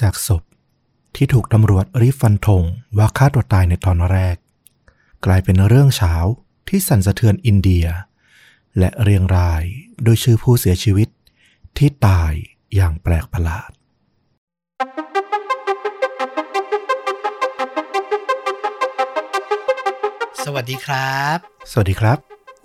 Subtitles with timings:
[0.00, 0.42] จากศพ
[1.16, 2.64] ที่ถูกตำรวจรีบฟันธง
[2.98, 4.36] ว่าฆ่าตัวตายในตอนแรก
[5.24, 6.14] กลายเป็นเรื่องเช้า
[6.68, 7.86] ที่สั่นสะเทือนอินเดีย
[8.78, 9.62] และเรียงราย
[10.04, 11.08] โดยชื่อผู้เสียชีวิต
[11.78, 12.32] ที่ตาย
[12.74, 13.70] อย่างแปลกประหลาด
[20.44, 21.36] สวัสดีครับ
[21.70, 22.18] สวัสดีครับ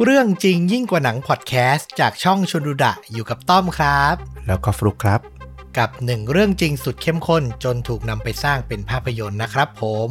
[0.04, 4.16] เรื่องจริงยิ่งกว่าหนังพอดแคสต์จากช่องชนดูดะอยู่กับต้อมครับ
[4.48, 5.39] แล้วก็ฟลุกครับ
[5.78, 10.10] กับหนึ่งเรื่องจริงสุดเข้มข้นจนถูกนำไปสร้างเป็นภาพยนตร์นะครับผม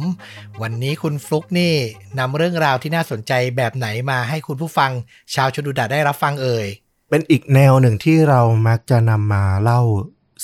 [0.61, 1.73] วันนี้คุณฟลุกนี่
[2.19, 4.91] นำเรื่องราวที่น่าสนใจแบบไหนมาให้คุณผู้ฟัง
[5.35, 6.67] ชาวชนดูดะได้รับฟังเอ่ย
[7.09, 9.81] เป็นอีกแนวหนึ่งที่เรามักจะนำมาเล่า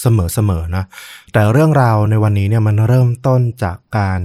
[0.02, 0.84] เสมอๆนะ
[1.34, 4.20] แต่เรื่องราวในวันนี้เนี่ยมันเริ่มต้นจากการ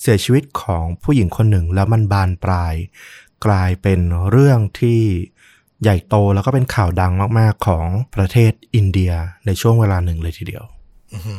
[0.00, 2.74] เสียชีวิตของผู้หญิงคนหนึ่งแล้วมันบานปลาย
[3.46, 5.02] กลายเป็นเรื่องที่
[5.82, 9.12] ใหญ่โตแล้วก็เป็นข่าวดังมากๆของประเทศอินเดีย
[9.46, 10.64] ในช่วงเวลาหนึ่งเลยทีเดียว
[11.12, 11.36] อื้อหื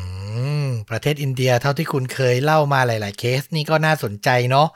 [0.63, 4.67] อประเทศอินเดียเท่าที่คุณเคยเล่ามาหลาย ๆ เคสนี่ก็น่าสนใจเนาะ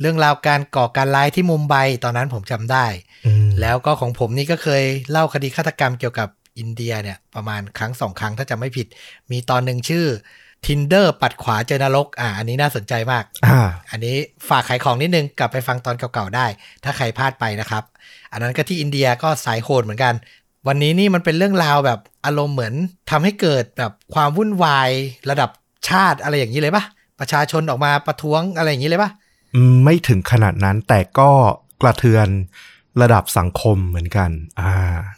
[0.00, 2.86] เรื่องราวการก่อการร้ายที่มุมไบตอนนั้นผมจำได้
[3.26, 8.86] อืมแล้วก็ของผมนี่ก็เคยเล่าคดีฆาตกรรมเกี่ยวกับอินเดียเนี่ยประมาณครั้งสองครั้งถ้าจำไม่ผิด
[9.30, 10.06] มีตอนหนึ่งชื่อ
[10.66, 14.16] Tinder ปัดขวาเจอนรก อ่า อันนี้น่าสนใจมากอ่าอันนี้
[14.48, 16.46] ฝากขายของนิดนึง กลับไปฟังตอนเก่าๆได้
[16.84, 17.84] ถ้าใครพลาดไปนะครับ
[18.32, 20.14] อันนั้นก็ที่อินเดียก็สายโหดเหมือนกัน
[20.68, 22.74] วันนี้นี่มันเป็นเรื่องราวแบบอารมณ์เหมือน
[23.10, 24.90] ทำให้เกิดแบบความวุ่นวาย
[25.30, 25.50] ระดับ
[25.88, 26.84] ชาติอะไรอย่างนี้เลยปะ
[27.20, 29.10] ประชาชนออกมาประท้วงอะไรอย่างนี้เลยปะ
[29.54, 31.30] อืมไม่ถึงขนาดนั้นแต่ก็
[31.82, 32.28] กระเทือน
[33.02, 34.72] ระดับสังคมเหมือนกัน อ่า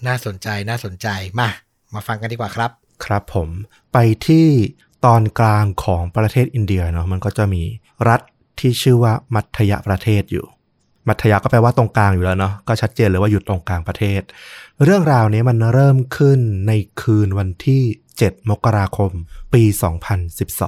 [0.07, 1.09] น่าสนใจน่าสนใจ
[1.41, 1.49] มา
[1.95, 2.71] มาฟังกันดีกว่าครับ
[3.05, 3.49] ครับผม
[3.93, 4.47] ไปที่
[5.07, 7.63] ตอนกลางของประเทศอินเดียเนาะมันก็จะมี
[8.09, 8.21] รัฐ
[8.61, 10.47] ที่ชื่อว่ามัธยประเทศอยู่
[11.09, 14.21] มัธยก็แปลว่าตรงกลางอยู่แล้วเนาะก็ชัดเจนเลยว่าอยู่ตรงกลางประเทศ
[14.85, 17.83] เรื่องราวนี้มันเริ่มขึ้นในคืนวันที่
[18.17, 19.11] 7 มกราคม
[19.55, 19.63] ปี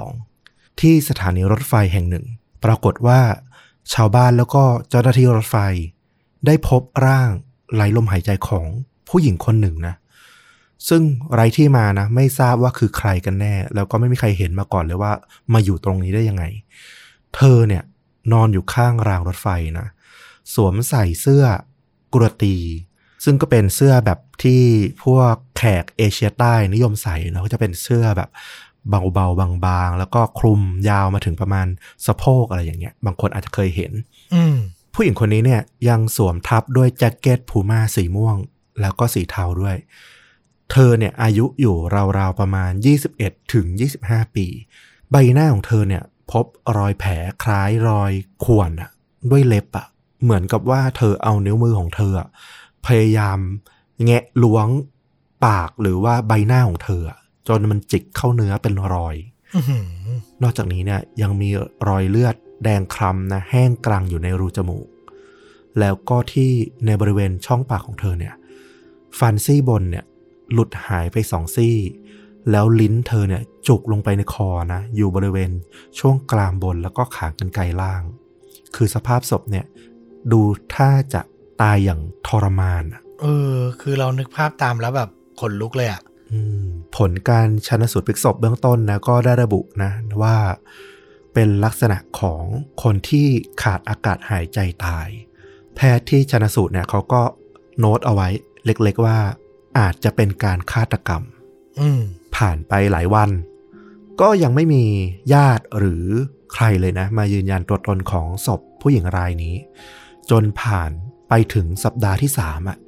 [0.09, 2.25] 2012 ที่สถานีรถไฟแห่งหนึ่ง
[2.65, 3.21] ปรากฏว่า
[3.95, 5.57] ชาวบ้านแล้วก็เจ้าหน้าที่รถไฟ
[6.47, 7.31] ได้พบร่าง
[7.75, 8.67] ไร้ลมหายใจของ
[9.09, 9.95] ผู้หญิงคนหนึ่งนะ
[10.89, 11.03] ซึ่ง
[11.35, 15.13] ไร้ที่มานะ ไม่ทราบว่าคือใครกันแน่ แล้วก็ไม่มีใครเห็นมาก่อนเลยว่า
[15.53, 16.45] มาอยู่ตรงนี้ได้ยังไง
[17.35, 17.83] เธอเนี่ย
[18.33, 19.89] นอนอยู่ข้างรางรถไฟนะ
[20.55, 21.45] สวมใส่เสื้อ
[22.15, 22.57] กรตี
[23.25, 24.63] ซึ่งก็เป็นเสื้อแบบที่
[25.05, 28.31] พวกแขกเอเชียใต้นิยมใส่เนาะก็จะเป็นเสื้อแบบ
[29.15, 31.67] เบาๆบางๆ แล้วก็คลุมยาวมาถึงประมาณ
[32.07, 33.93] สะโพกอะไรอย่างเงี้ย บางคนอาจจะเคยเห็น
[34.35, 34.57] อืม
[34.95, 38.37] ผู้หญิงคนนี้เนี่ยยังสวมทับด้วยแจ็คเก็ตพูม่าสีม่วง
[38.81, 39.77] แล้วก็สีเทาด้วย
[40.73, 41.77] เธอเนี่ยอายุอยู่
[42.19, 42.73] ราวๆประมาณ
[43.11, 43.67] 21ถึง
[44.01, 44.47] 25 ปี
[45.11, 46.47] ใบหน้าของเธอเนี่ยพบ
[46.77, 47.13] รอยแผล
[47.43, 48.13] คล้ายรอย
[48.45, 48.91] ข่วนอะ
[49.31, 49.87] ด้วยเล็บอะ
[50.23, 52.29] เหมือนกับว่าเธอเอานิ้วมือของเธออะ
[52.87, 53.39] พยายาม
[54.05, 54.69] แงะล้วง
[55.47, 57.19] ปากหรือว่าใบหน้าของเธออะ
[57.49, 59.17] จนมันจิกเข้าเนื้อเป็นรอย
[59.55, 59.85] อื้อหือ
[60.43, 61.49] นอกจากนี้เนี่ยยังมี
[61.89, 64.89] รอยเลือดแดงคล้ำนะแห้งกรังอยู่ในรูจมูก
[65.79, 66.51] แล้วก็ที่
[66.87, 68.35] ในบริเวณช่องปากของเธอเนี่ย
[69.19, 70.05] ฟันซี่บนเนี่ย
[70.53, 71.77] หลุดหายไปสองซี่
[72.51, 75.51] แล้วลิ้นเธอเนี่ยจุกลงไปในคอนะ อยู่บริเวณ
[75.99, 78.03] ช่วงกลางบนแล้วก็ขางกันไกลล่าง
[78.77, 79.67] คือสภาพศพเนี่ย
[80.33, 80.41] ดู
[80.75, 81.23] ถ้าจะ
[81.63, 85.11] ตายอย่างทรมานอะเออ คือเรานึกภาพตามแล้วแบบ
[85.41, 86.67] ขนลุกเลยอะอืม
[86.97, 89.91] ผลการชันสูตรพลิกศพเบื้องต้นนะก็ได้ระบุนะ
[90.23, 90.37] ว่า
[91.35, 92.43] เป็นลักษณะของ
[92.83, 93.27] คนที่
[93.63, 95.09] ขาดอากาศหายใจตาย
[95.75, 97.23] แพทย์ที่ชันสูตรเนี่ยเขาก็
[97.79, 98.29] โน้ตเอาไว้
[98.65, 99.19] เล็กๆว่า
[99.79, 101.23] อาจจะเป็นการฆาตกรรม
[101.81, 102.01] อืม
[102.37, 103.31] ผ่านไปหลายวัน
[104.21, 104.85] ก็ยังไม่มี
[105.35, 106.05] ญาติหรือ
[106.55, 109.55] ใครเลยนะ มายืนยันตัวตนของศพผู้หญิงรายนี้
[110.31, 110.91] จนผ่าน
[111.29, 112.79] ไปถึงสัปดาห์ที่สามอะ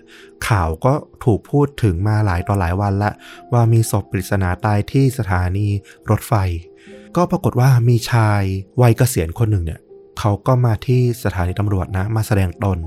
[0.49, 3.11] ข่าวก็ถูกพูดถึงมาหลายต่อหลายวันละ
[3.53, 5.67] ว่ามีศพปริศนาตายที่สถานี
[6.11, 6.33] รถไฟ
[7.17, 8.43] ก็ปรากฏว่ามีชาย
[8.83, 9.81] วัยเกษียณคนหนึ่งเนี่ย
[10.19, 12.79] เขาก็มาที่สถานีตำรวจนะ มาแสดงตน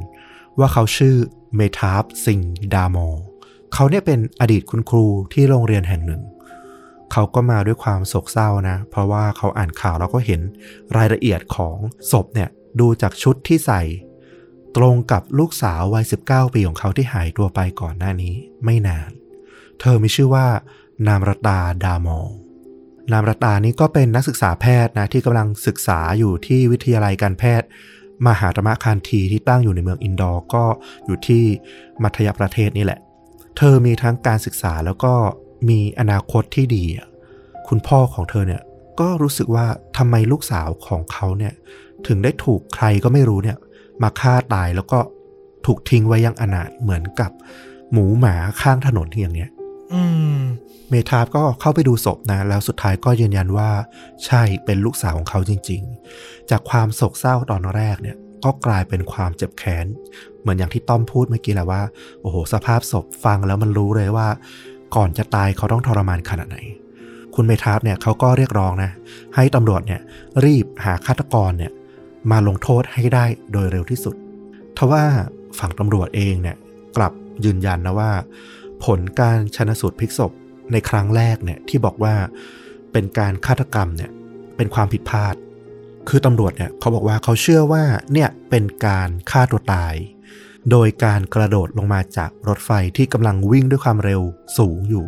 [0.60, 1.16] ว่าเขาชื่อ
[1.56, 2.40] เมทาฟซิง
[2.74, 3.08] ดามอ
[3.74, 6.22] เขาเนี่ยเป็นอดีตคุณครูที่โรงเรียนแห่งหนึ่ง
[7.12, 10.42] เขาก็มาด้วยความโศกเศร้านะ เพราะว่าเขาอ่านข่าวแล้วก็เห็น
[10.98, 11.75] รายละเอียดของ
[12.12, 12.50] ศพเนี่ย
[12.80, 13.81] ดูจากชุดที่ใส่
[14.78, 18.34] ตรงกับลูกสาววัย 19 ปีของเขาที่หายตัวไปก่อนหน้านี้
[18.64, 19.10] ไม่นาน
[19.80, 20.48] เธอมีชื่อว่า
[21.08, 22.30] นามรตาดามอง
[23.12, 27.68] นามรตานี้ก็เป็นนักศึกษาแพทย์นะที่กำลังศึกษาอยู่ที่วิทยาลัยการแพทย์
[28.28, 30.64] มหาธรรมคานทีที่ตั้งอยู่ในเมืองอินดอร์ก็
[31.06, 31.44] อยู่ที่
[32.04, 33.00] มัธยประเทศนี่แหละ
[33.58, 35.14] เธอมีทั้งการศึกษาแล้วก็
[35.70, 37.08] มีอนาคตที่ดีอะ
[37.68, 38.62] คุณพ่อของเธอเนี่ย
[39.00, 39.66] ก็รู้สึกว่า
[39.98, 41.54] ทำไมลูกสาวของเขาเนี่ย
[42.08, 43.58] ถึงได้ถูกใครก็ไม่รู้เนี่ย
[44.04, 45.00] มาฆ่าตายแล้วก็
[45.66, 47.32] ถูกทิ้งไว้อยังอนาถเหมือนกับ
[47.92, 49.52] หมูหมาข้างถนนที่อย่างเงี้ย
[49.94, 50.04] อื
[50.36, 50.40] ม
[50.90, 53.70] เมทาฟก็เข้าไปดูศพนะ แล้วสุดท้ายก็ยืนยันว่า
[54.26, 55.82] ใช่เป็นลูกสาวของเขาจริง
[56.16, 59.86] ๆ จากความโศกเศร้าตอนแรกเนี่ย ก็กลายเป็นความเจ็บแค้น
[60.42, 61.81] เหมือนอย่างที่ต้อมพูดเมื่อกี้แหละว่า
[62.22, 64.28] โอ้โห สภาพศพฟังแล้วมันรู้เลยว่า
[64.95, 66.57] ก่อนจะตายเขาต้องทรมานขนาดไหน
[67.36, 68.92] คุณเมทาฟเนี่ยเขาก็เรียกร้องนะ
[69.36, 70.01] ให้ตำรวจเนี่ย
[70.45, 71.72] รีบหาฆาตกรเนี่ย
[72.31, 74.16] มาลงโทษให้ได้โดยเร็วที่สุด
[74.78, 75.04] ทว่า
[75.60, 76.57] ฝั่งตำรวจเองเนี่ย
[76.98, 77.13] กลับ
[77.45, 78.12] ยืนยันนะว่า
[78.86, 80.31] ผลการชนสูตรพลิกศพ
[80.72, 82.16] ในครั้งแรกเนี่ยที่บอกว่า
[82.92, 84.12] เป็นการฆาตกรรมเนี่ย
[84.57, 85.36] เป็นความผิดพลาด
[86.10, 87.84] คือตำรวจเนี่ยเขาบอกว่าเขาเชื่อว่า
[88.14, 89.96] เนี่ยเป็นการฆ่าตัวตาย
[90.72, 94.22] โดยการกระโดดลงมาจากรถไฟที่กำลังวิ่งด้วยความเร็ว
[94.58, 95.06] สูงอยู่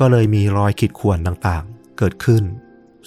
[0.00, 2.42] ก็เลยมีรอยขีดข่วนต่างๆ เกิดขึ้น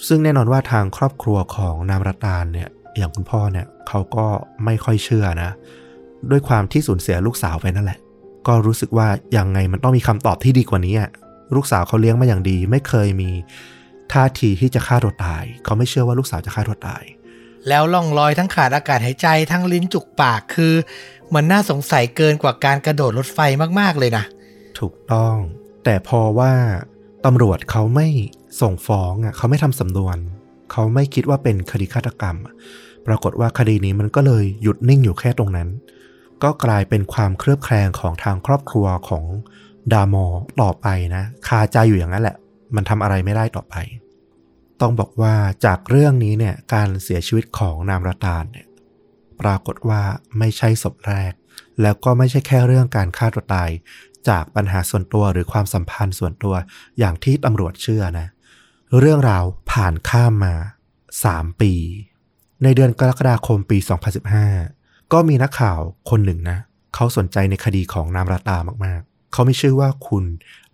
[0.06, 4.26] ซึ่งแน่นอนว่าทางครอบครัวของนามรัตานเนี่ยอย่างคุณพ่อเนี่ยเขาก็
[4.64, 5.50] ไม่ค่อยเชื่อนะ
[6.30, 7.98] ด้วยความที่สูญเสียลูกสาวไปนั่นแหละ
[8.46, 10.94] ก็รู้สึกว่ายังไงมันต้องมีคำตอบที่ดีกว่านี้
[11.54, 13.30] ลูกสาวเขาเลี้ยงมาอย่างดี ไม่เคยมี
[14.12, 17.02] ท่าทีที่จะฆ่าตัวตาย เขาไม่เชื่อว่าลูกสาวจะฆ่าตัวตาย
[17.68, 20.74] แล้วล่องลอยทั้งขาดอากาศหายใจทั้งลิ้นจุกปากคือ
[21.34, 23.38] มันน่าสงสัยเกินกว่าการกระโดดรถไฟ
[23.80, 24.24] มากๆเลยนะ
[24.78, 25.34] ถูกต้อง
[25.84, 26.52] แต่พอว่า
[27.24, 28.08] ตำรวจเขาไม่
[28.60, 30.16] ส่งฟ้องอะเขาไม่ทำสำนวน
[30.72, 32.36] เขาไม่คิดว่าเป็นคดีฆาตกรรม
[33.06, 35.68] ปรากฏว่าคดีนี้มันก็เลยหยุดนิ่งอยู่แค่ตรงนั้น
[36.42, 39.24] ก็กลายเป็นความเครือบแคลงของทางครอบครัวของ
[39.92, 40.26] ดามอ
[40.62, 42.36] ต่อไปนะ คาใจอยู่อย่างนั้นแหละ
[42.76, 43.74] มันทำอะไรไม่ได้ต่อไป
[44.84, 45.34] ต้องบอกว่า
[45.66, 48.66] จากเรื่องนี้เนี่ยการเสียชีวิตของนามรตานเนี่ย
[49.40, 50.02] ปรากฏว่า
[50.38, 51.32] ไม่ใช่ศพแรก
[51.82, 53.70] แล้วก็ไม่ใช่แค่เรื่องการฆ่าตัวตาย
[54.28, 56.54] จากปัญหาส่วนตัวหรือความสัมพันธ์ส่วนตัว
[56.98, 58.26] อย่างที่ตำรวจเชื่อนะ
[58.98, 60.54] เรื่องราวผ่านข้ามมา
[61.08, 61.72] 3 ปี
[62.62, 63.78] ในเดือนกรกฎาคมปี
[64.44, 65.78] 2015 ก็มีนักข่าว
[66.10, 66.58] คนหนึ่งนะ
[66.94, 70.24] เขาสนใจในคดีของนามราตามากๆ เขาไม่ชื่อว่าคุณ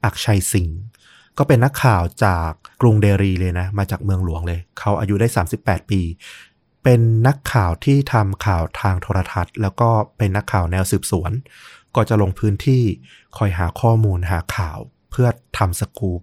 [0.05, 0.81] อักชัยสิงห์
[1.39, 2.51] ก็เป็นนักข่าวจาก
[2.81, 5.29] กรุงเดรีเลยนะ มาจากเมืองหลวงเลย เขาอายุได้
[5.59, 6.01] 38 ปี
[6.85, 11.33] เป็นนักข่าวที่ทำข่าวทางโทรทัศน์ แล้วก็เป็นนักข่าวแนวสืบสวน
[11.97, 12.83] ก็จะลงพื้นที่
[13.37, 14.79] คอยหาข้อมูลหาข่าว
[15.11, 15.29] เพื่อ
[15.59, 16.21] ทำสกูป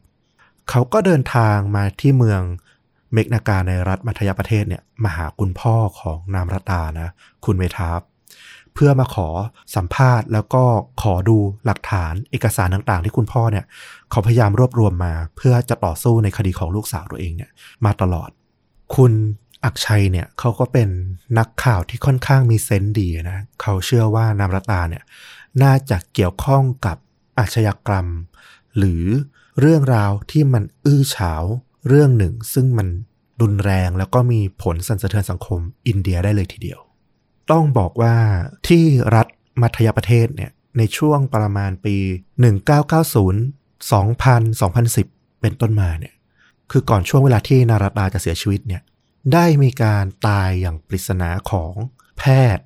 [0.69, 2.41] เขาก็เดินทางมาที่เมือง
[3.13, 7.09] เมกนาการในรัฐมัธยประเทศเนี่ยมาหาคุณพ่อของนามรตานะ
[7.45, 8.01] คุณเมทาฟ
[8.77, 9.29] เพื่อมาขอ
[9.75, 10.63] สัมภาษณ์แล้วก็
[11.01, 13.65] ขอดูหลักฐานเอกสารต่างๆ ที่คุณพ่อเนี่ย
[14.11, 17.51] เขาพยายามรวบรวมมา เพื่อจะต่อสู้ในคดีของลูกสาวตัวเองเนี่ย
[17.85, 18.29] มาตลอด
[18.95, 19.13] คุณ
[19.65, 20.89] อักชัยเนี่ยเขาก็เป็น
[21.37, 25.03] นักข่าวที่ค่อนข้างมีเซนส์ดีนะเขาเชื่อว่านามรตาเนี่ย
[25.63, 26.97] น่าจะเกี่ยวข้องกับ
[27.39, 28.07] อาชญากรรม
[28.77, 29.03] หรือ
[29.59, 31.43] เรื่องราวที่มันอื้อฉาว
[31.87, 32.87] เรื่องหนึ่ง ซึ่งมัน
[33.41, 36.79] รุนแรงแล้วก็มีผลสั่นสะเทือนสังคมอินเดียได้เลยทีเดียว
[37.51, 38.15] ต้องบอกว่า
[38.67, 38.83] ที่
[39.15, 39.27] รัฐ
[39.61, 41.97] มัธยประเทศเนี่ยในช่วงประมาณปี
[42.91, 46.13] 1990 2000 2010 เป็นต้นมาเนี่ย
[46.71, 48.81] คือก่อนช่วงเวลาที่นาราตาจะเสียชีวิตเนี่ย
[49.33, 51.73] ได้มีการตายอย่างปริศนาของ
[52.17, 52.23] แพ
[52.55, 52.65] ทย์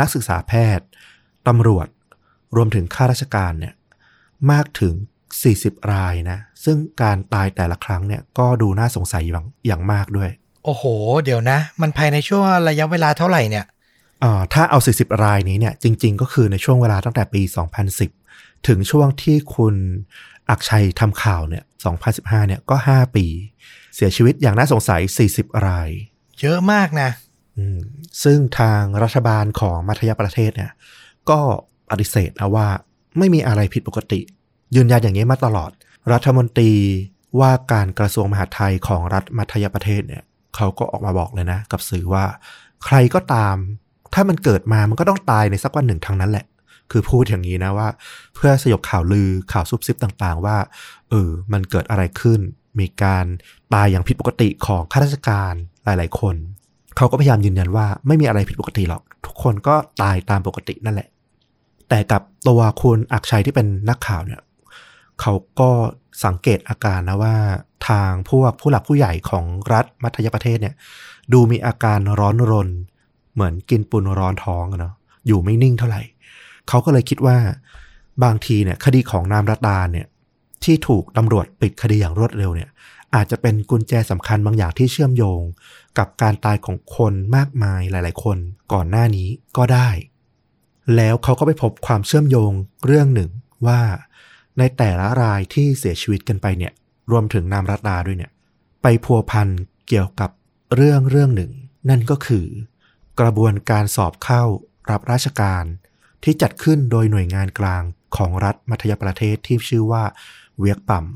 [0.00, 0.86] นักศึกษาแพทย์
[1.48, 1.86] ตำรวจ
[2.56, 3.74] รวมถึงข้าราชการเนี่ย
[4.50, 4.94] มากถึง
[5.42, 10.30] 40 รายนะ ซึ่งการตายแต่ละครั้งเนี่ยก็ดูน่าสงสัยอย่างอย่างมากด้วย
[10.64, 10.84] โอ้โห
[11.24, 13.64] เดี๋ยวนะ มันภายในช่วงระยะเวลาเท่าไหร่เนี่ย
[14.52, 17.42] ถ้าเอา 40 รายนี้เนี่ยจริง ๆ ก็คือในช่วงเวลาตั้งแต่ปี
[18.04, 19.74] 2010 ถึงช่วงที่คุณ
[20.50, 21.64] อักชัยทำข่าวเนี่ย
[22.06, 23.26] 2015เนี่ยก็ 5 ปี
[23.94, 25.00] เสียชีวิตอย่างน่าสงสัย
[25.32, 25.88] 40 ราย
[26.40, 27.10] เยอะมากนะ
[27.58, 27.80] อืม
[28.22, 30.72] ซึ่งทางรัฐบาลของมัธยประเทศเนี่ย
[31.30, 31.40] ก็
[31.90, 32.68] ปฏิเสธนะว่า
[33.18, 34.20] ไม่มีอะไรผิดปกติ
[34.76, 35.70] ยืนยันอย่างนี้มาตลอด
[36.12, 36.72] รัฐมนตรี
[37.40, 40.22] ว่าการกระทรวงมหาดไทยของรัฐมัธยประเทศเนี่ย
[40.56, 42.24] เขาก็ออกมาบอกเลยนะ กับสื่อว่า
[42.84, 43.56] ใครก็ตาม
[44.14, 46.46] ถ้ามันเกิดมามันก็ต้องตายในสักวันหนึ่งทั้งนั้นแหละ
[46.90, 47.88] คือพูดอย่างนี้นะว่า
[48.34, 50.56] เพื่อสยบข่าวลือข่าวซุบซิบต่างๆ ว่า
[51.10, 52.40] เออมันเกิดอะไรขึ้น
[52.80, 53.24] มีการ
[53.74, 55.52] ตายอย่างผิดปกติของข้าราชการ
[55.84, 56.36] หลาย ๆ คน
[56.96, 61.08] เขาก็พยายามยืนยันว่าไม่มีอะไรผิดปกติหรอก ทุกคนก็ตายตามปกตินั่นแหละ
[61.88, 64.40] แต่กับตัวคุณอักชัยที่เป็นนักข่าวเนี่ย
[65.20, 65.70] เขาก็
[66.24, 67.36] สังเกตอาการนะว่า
[67.88, 70.74] ทางพวกผู้หลักผู้ใหญ่ของรัฐมัธยประเทศเนี่ย
[71.32, 72.68] ดูมีอาการร้อนรน
[73.34, 74.94] เหมือนกินปุนร้อนท้องเนาะ
[75.26, 76.02] อยู่ไม่นิ่งเท่าไหร่
[76.68, 77.38] เขาก็เลยคิดว่า
[78.24, 80.06] บางทีเนี่ยคดีของนามรัตาเนี่ย
[80.64, 82.70] ที่ถูกตำรวจปิดคดีอย่างรวดเร็วเนี่ย
[83.14, 85.42] อาจจะเป็นกุญแจสำคัญบางอย่างที่เชื่อมโยง
[85.98, 88.38] กับการตายของคนมากมายหลาย ๆ คน
[88.72, 89.88] ก่อนหน้านี้ก็ได้
[90.96, 92.52] แล้วเขาก็ไปพบความเชื่อมโยง
[92.86, 93.30] เรื่องหนึ่ง
[93.66, 93.80] ว่า
[94.58, 96.72] ในแต่ละรายที่เสียชีวิตกันไปเนี่ย
[97.10, 98.32] รวมถึงนามรัตดาด้วยเนี่ย
[98.82, 99.48] ไปพัวพัน
[99.88, 100.30] เกี่ยวกับ
[100.74, 101.52] เรื่องเรื่องหนึ่ง
[101.90, 102.46] นั่นก็คือ
[103.20, 104.42] กระบวนการสอบเข้า
[104.90, 105.64] รับราชการ
[106.24, 107.82] ที่จัดขึ้นโดยหน่วยงานกลาง
[108.16, 110.04] ของรัฐมัธยประเทศที่ชื่อว่า
[110.58, 111.06] เวียกปัม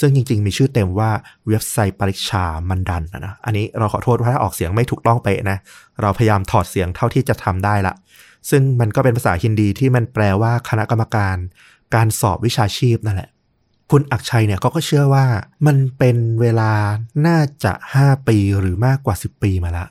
[0.00, 1.10] ซึ่งจริง ๆ มีชื่อเต็มว่า
[1.48, 5.58] เว็บไซต์ปริชามันดันนะอันนี้เราขอโทษว่าถ้าออกเสียงไม่ถูกต้องเป๊ะนะ
[6.00, 7.94] เราพยายามถอดเสียงเท่าที่จะทำได้ละ
[8.50, 11.36] ซึ่งมันก็เป็นภาษาฮินดีที่มันแปลว่าคณะกรรมการ
[11.94, 13.30] การสอบวิชาชีพนั่นแหละ
[13.90, 15.26] คุณอักชัยเนี่ยเขาก็เชื่อว่า
[15.66, 16.72] มันเป็นเวลา
[17.26, 19.86] น่าจะ 5 ปีหรือมากกว่า 10 ปีมาละ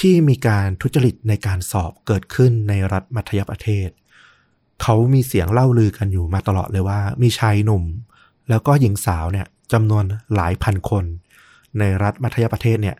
[0.00, 3.88] ที่มีการทุจริตในการสอบเกิดขึ้นในรัฐมัธยประเทศ
[4.82, 7.84] เขามีเสียงเล่าลือกันอยู่มาตลอดเลยว่า มีชายหนุ่ม
[8.48, 11.04] แล้วก็หญิงสาวเนี่ยจำนวนหลายพันคน
[11.78, 12.96] ในรัฐมัธยประเทศเนี่ย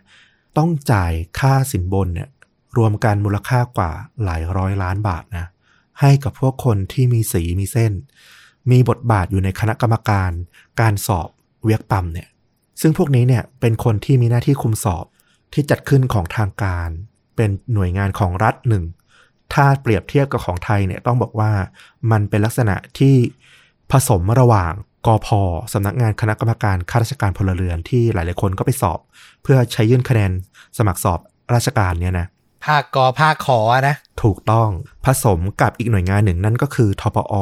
[0.57, 2.29] ต้องจ่ายค่าสินบนเนี่ย
[2.77, 3.93] รวมกันมูลค่ากว่า
[4.25, 5.47] หลายร้อยล้านบาทนะ
[6.01, 7.93] ให้กับพวกคนที่มีสีมีเส้น
[8.71, 10.31] มีบทบาทอยู่ในคณะกรรมการ
[10.81, 11.29] การสอบ
[11.65, 12.29] เวียกปั๊มเนี่ย
[12.81, 15.05] ซึ่งพวกนี้เนี่ยเป็นคนที่มีหน้าที่คุมสอบ
[15.55, 16.89] ที่จัดขึ้นของทางการ
[17.37, 18.85] เป็นหน่วยงานของรัฐหนึ่ง
[19.55, 21.53] ถ้าเปรียบเทียบกับของไทยเนี่ยต้องบอกว่า
[22.11, 23.17] มันเป็นลักษณะที่
[23.93, 24.73] ผสมระหว่าง
[25.07, 25.41] กอพอ
[25.73, 28.99] สำนักงานคณะกรรมการข้าราชการพลเรือนที่หลาย ๆ คนก็ไปสอบ
[29.43, 30.33] เพื่อใช้ยื่นคะแนน
[30.79, 31.21] สมัครสอบ
[31.55, 32.27] ราชการเนี่ยนะ
[32.67, 34.69] ภาคกอภาคขอนะถูกต้อง
[35.07, 37.35] ผสมกับอีกหน่วยงานหนึ่งนั่นก็คือทปอ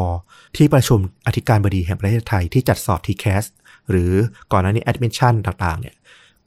[0.57, 3.45] ที่ประชุมอธิการบดีแห่งประเทศไทยที่จัดสอบ TCAS
[3.91, 4.13] หรือ
[4.53, 5.95] ก่อนหน้านี้ Admission ต่าง ๆ เนี่ย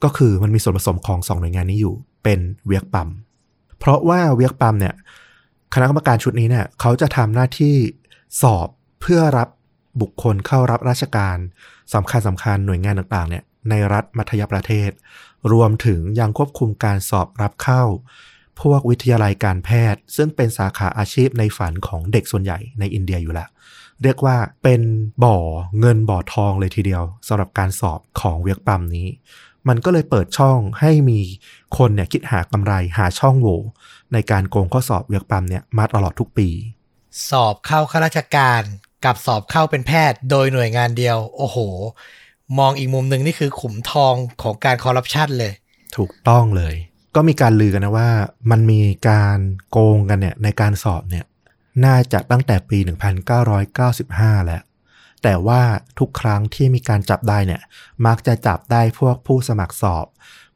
[0.04, 3.08] ก็คือมันมีส่วนผสมของสองหน่วยงานนี้อยู่ เป็นเวียกปั๊ม
[3.78, 4.94] เพราะว่าเวียกปั๊มเนี่ย
[5.74, 7.76] คณะกรรมการชุดนี้เนี่ยเขาจะทำหน้าที่
[8.42, 8.68] สอบ
[9.00, 9.48] เพื่อรับ
[10.00, 11.36] บุคคลเข้ารับราชการ
[11.94, 14.90] สำคัญสำคัญหน่วยงานต่างๆเนี่ยในรัฐมัธยประเทศ
[15.52, 17.82] รวมถึงยังควบคุมการสอบรับเข้า
[18.60, 23.48] พวกวิทยาลัยการแพทย์ ซึ่งเป็นสาขาอาชีพในฝันของเด็กส่วนใหญ่ในอินเดียอยู่ล้ว
[24.02, 24.82] เรียกว่าเป็น
[25.24, 25.36] บ่อ
[25.80, 29.06] เงินบ่อทองเลยทีเดียวสำหรับการสอบของเวียกปั๊มนี้
[29.68, 31.20] มันก็เลยเปิดช่องให้มี
[31.78, 33.60] คนเนี่ยคิดหากำไรหาช่องโหว่
[34.12, 36.48] ในการโกงข้อสอบเวียกปั๊มเนี่ยมาตลอดทุกปี
[37.30, 38.62] สอบเข้าข้าราชการ
[39.04, 41.58] กับสอบเข้าเป็นแพทย์โดยหน่วยงานเดียว โอ้โห
[42.58, 45.52] มองอีกมุมหนึ่งนี่คือขุมทองของการคอร์รัปชันเลย
[45.96, 46.74] ถูกต้องเลย
[47.14, 48.10] ก็มีการลือกันนะว่า
[48.50, 49.38] มันมีการ
[49.70, 51.24] โกงกันเนี่ยในการสอบเนี่ย
[51.84, 52.78] น่าจะตั้งแต่ปี
[53.42, 54.62] 1995 แล้ว
[55.28, 55.62] แต่ว่า
[55.98, 57.62] ทุกครั้งที่มีการจับได้เนี่ย
[58.06, 60.06] มักจะจับได้พวกผู้สมัครสอบ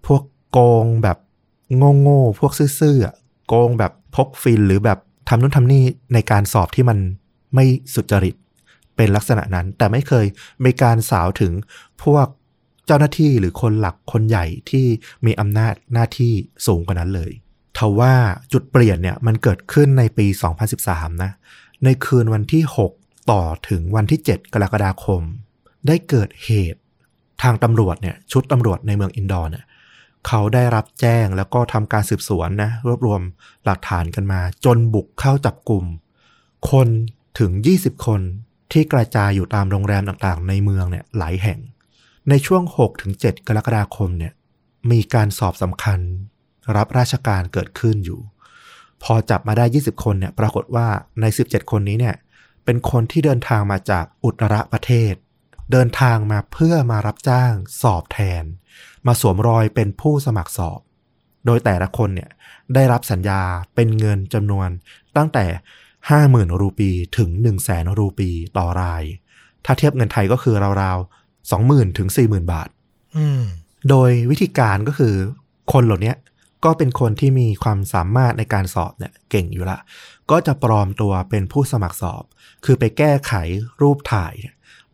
[0.06, 0.22] พวก
[0.52, 1.18] โกงแบบ
[2.02, 4.98] โง่ๆพวกซื่อๆโกงแบบพกฟินหรือแบบ
[5.28, 5.84] ทำนู่นทำนี่
[6.14, 6.98] ในการสอบที่มัน
[7.54, 8.34] ไม่สุจริต
[8.96, 10.26] เป็นลักษณะนั้น แต่ไม่เคย
[10.64, 11.52] มีการสาวถึง
[12.04, 12.26] พวก
[12.86, 14.86] เจ้าหน้าที่หรือคนหลักคนใหญ่ที่
[15.26, 16.32] มีอำนาจหน้าที่
[16.66, 17.30] สูงกว่านั้นเลย
[17.78, 18.14] ทว่า
[18.52, 20.26] จุดเปลี่ยนเนี่ยมันเกิดขึ้นในปี
[20.74, 21.32] 2013 นะ
[21.84, 22.99] ในคืนวันที่ 6
[23.30, 25.22] ต่อถึงวันที่ 7 กรกฎาคม
[25.86, 26.80] ได้เกิดเหตุ
[27.42, 29.64] ทางตำรวจเนี่ยชุดตำรวจในเมืองอินดอร์เนี่ย
[30.26, 33.20] เขาได้รับแจ้งแล้วก็ทำการสืบสวนนะรวบรวม
[33.64, 35.84] หลักฐานกันมา จนบุกเข้าจับกลุ่ม
[36.70, 36.88] คน
[37.38, 38.20] ถึง 20 คน
[38.72, 41.58] ที่กระจายอยู่ตามโรงแรมต่างๆ ในเมืองเนี่ยหลายแห่ง
[42.28, 42.62] ในช่วง
[43.06, 44.32] 6-7 กรกฎาคมเนี่ย
[44.90, 46.00] มีการสอบสำคัญ
[46.76, 48.20] รับราชการเกิดขึ้นอยู่
[49.02, 50.86] พอจับมาได้ 20 คนเนี่ยปรากฏว่า
[51.20, 52.16] ใน 17 คนนี้เนี่ย
[52.64, 55.14] เป็นคนที่เดินทางมาจากอุตรประเทศ
[55.72, 57.52] เดินทางมาเพื่อมารับจ้าง
[57.82, 58.44] สอบแทน
[59.06, 60.80] มาสวมรอยเป็นผู้สมัครสอบ
[61.46, 62.30] โดยแต่ละคนเนี่ย
[62.74, 63.40] ได้รับสัญญา
[63.74, 64.68] เป็นเงินจำนวน
[65.16, 65.44] ตั้งแต่
[66.10, 69.02] ห้าหมื่นรูปีถึงหนึ่งแสนรูปีต่อราย
[69.64, 72.68] ถ้าเทียบเงินไทยก็คือราวๆสองหมื่นถึงสี่หมื่นบาท
[73.16, 73.42] อืม
[73.88, 75.14] โดยวิธีการก็คือ
[75.72, 76.14] คนเหล่านี้
[76.64, 79.78] ก็เป็นคนที่มีความสามารถในการสอบเนี่ยเก่งอยู่ละ
[80.30, 82.22] ก็จะปลอมตัวเป็นผู้สมัครสอบ
[82.64, 83.32] คือไปแก้ไข
[83.80, 84.34] รูปถ่าย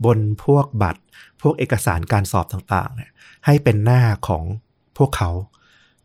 [0.05, 1.03] บนพวกบัตร
[1.43, 3.11] พวกเอกสารการสอบต่างๆเนี่ย
[3.47, 4.45] ให้เป็นหน้าของ
[4.99, 5.31] พวกเขา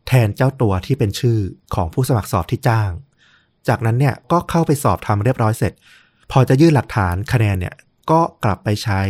[0.06, 1.38] แทนเจ้าตัวที่เป็นชื่อ
[1.74, 2.90] ของผู้สมัครสอบที่จ้าง
[3.68, 5.72] จากนั้นเนี่ยก็เข้าไปสอบทำเรียบร้อยเสร็จ
[6.30, 7.74] พอจะยื่นหลักฐานคะแนนเนี่ย
[8.10, 9.00] ก็กลับไปใช้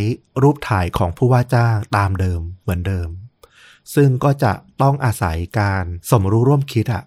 [0.43, 3.09] รูปถ่ายของผู้ว่าจ้างตามเดิมเหมือนเดิม
[3.95, 7.03] ซึ่งก็จะต้องอาศัยการสมรู้ร่วมคิดอะ่ะ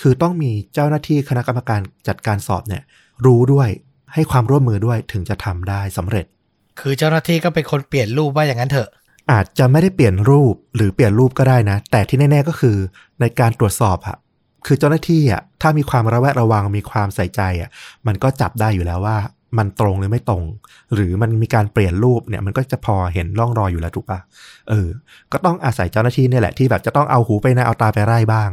[0.00, 2.82] คือต้องมีเจ้าหน้าที่คณะกรรมการจัดการสอบเนี่ย
[3.26, 3.68] รู้ด้วย
[4.14, 6.26] ให้ความร่วมมือด้วยถึงจะทำได้สำเร็จ
[6.80, 8.88] คือเจ้าหน้าที่ก็เป็นคนเปลี่ยนรูปว่าอย่างนั้นเถอะ
[9.32, 12.76] อาจจะไม่ได้เปลี่ยนรูปหรือเปลี่ยนรูปก็ได้นะ แต่ที่แน่ ๆก็คือ
[13.20, 14.16] ในการตรวจสอบอะ
[14.66, 17.70] คือเจ้าหน้าที่อะถ้ามีความระแวดระวังมีความใส่ใจอะ
[18.06, 19.18] มันก็จับได้อยู่แล้วว่า
[19.58, 20.44] มันตรงหรือไม่ตรง
[20.94, 24.18] หรือมันมีการเปลี่ยนรูปเนี่ยมันก็จะพอเห็นร่องรอยอยู่แล้วถูกปะ
[24.70, 24.88] เออ
[25.32, 28.50] ก็ต้องอาศัยเจ้าหน้าที่เนี่ยแหละที่แบบจะต้องเอาหูไปนะเอาตาไปไล่บ้าง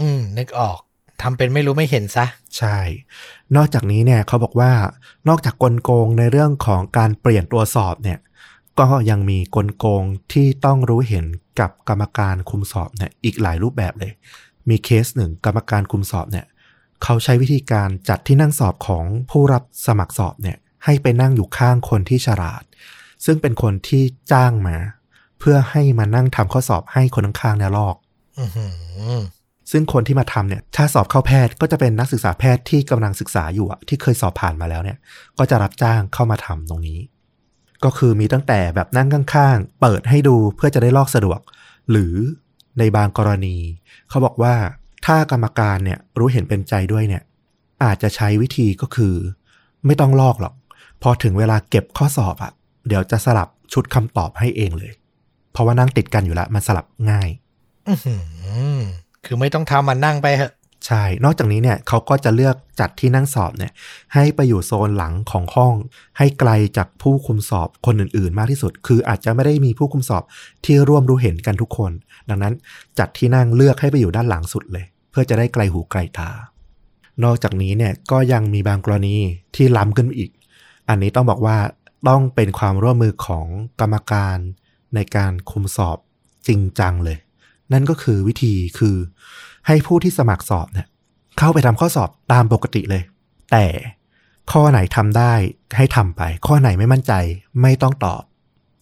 [0.00, 0.78] อืมนึกออก
[1.22, 2.26] ทำเป็นไม่รู้ไม่เห็นซะ
[2.58, 2.78] ใช่
[3.56, 4.72] นอกจากนี้เนี่ยเขาบอกว่า
[5.28, 8.18] นอกจากกลโกงในเรื่องของการเปลี่ยนตัวสอบเนี่ย
[8.80, 11.26] ก็ยังมีกลโกงที่ต้องรู้เห็น
[11.60, 14.12] กับกรรมการคุมสอบเนี่ยอีกหลายรูปแบบเลย
[14.68, 16.46] มีเคสหนึ่งกรรมการคุมสอบเนี่ย
[17.04, 22.62] เขาใช้วิธีการจัดที่นั่งสอบของผู้รับสมัครสอบเนี่ยให้ไปนั่งอยู่ข้างคนที่ฉลาด
[23.24, 24.76] ซึ่งเป็นคนที่จ้างมา
[25.38, 27.96] เพื่อให้มานั่งทำข้อสอบให้คนข้างๆเนี่ยลอก
[28.38, 28.66] อื้อหื
[29.18, 29.20] อ
[29.70, 34.98] ซึ่งคนที่มาทำเนี่ย ถ้าสอบเข้าแพทย์ก็จะเป็นนักศึกษาแพทย์ที่กำลังศึกษาอยู่อะที่เคยสอบผ่านมาแล้วเนี่ย
[35.38, 36.98] ก็จะรับจ้างเข้ามาทำตรงนี้
[37.84, 41.40] ก็คือมีตั้งแต่แบบนั่งข้างๆ เปิดให้ดูเพื่อจะได้ลอกสะดวก
[41.90, 42.14] หรือ
[42.78, 43.56] ในบางกรณี
[44.08, 44.54] เขาบอกว่า
[45.06, 47.22] ถ้ากรรมการเนี่ยรู้เห็นเป็นใจด้วยเนี่ย
[47.84, 49.14] อาจจะใช้วิธีก็คือ
[49.86, 50.54] ไม่ต้องลอกหรอก
[51.02, 52.52] พอถึงเวลาเก็บข้อสอบอะ
[52.88, 54.92] เดี๋ยวจะสลับชุดคำตอบให้เองเลย
[55.52, 57.28] เพราะว่านั่งติดกันอยู่แล้วมันสลับง่าย
[57.88, 58.14] อื้อหื
[58.78, 58.80] อ
[59.24, 60.52] คือไม่ต้องทำมันนั่งไปเหอะ
[60.86, 63.72] ใช่ นอกจากนี้เนี่ยเขาก็จะเลือกจัดที่นั่งสอบเนี่ย
[64.14, 65.74] ให้ไปอยู่โซนหลังของห้อง
[66.18, 70.22] ให้ไกลจากผู้คุมสอบคนอื่นๆ มากที่สุด คืออาจจะไม่ได้มีผู้คุมสอบ
[70.64, 71.92] ที่ร่วมรู้เห็นกันทุกคน
[72.28, 72.54] ดังนั้น
[72.98, 76.30] จัดที่นั่งเลือกให้ไปอยู่ด้านหลังสุดเลยเพื่อจะได้ไกลหูไกลตา
[77.24, 79.16] นอกจากนี้เนี่ยก็ยังมีบางกรณี
[79.54, 80.30] ที่ล้ำขึ้นอีก
[80.88, 81.58] อันนี้ต้องบอกว่า
[82.08, 83.46] ต้องเป็นความร่วมมือของ
[83.80, 84.38] กรรมการ
[84.94, 85.98] ในการคุมสอบ
[86.46, 87.18] จริงจังเลย
[87.72, 88.96] นั่นก็คือวิธีคือ
[89.66, 90.86] ให้ผู้ที่สมัครสอบเนี่ย
[91.38, 93.02] เข้าไปทำข้อสอบตามปกติเลย
[93.52, 93.66] แต่
[94.52, 95.32] ข้อไหนทำได้
[95.76, 97.12] ให้ทำไป ข้อไหนไม่มั่นใจ
[97.62, 98.22] ไม่ต้องตอบ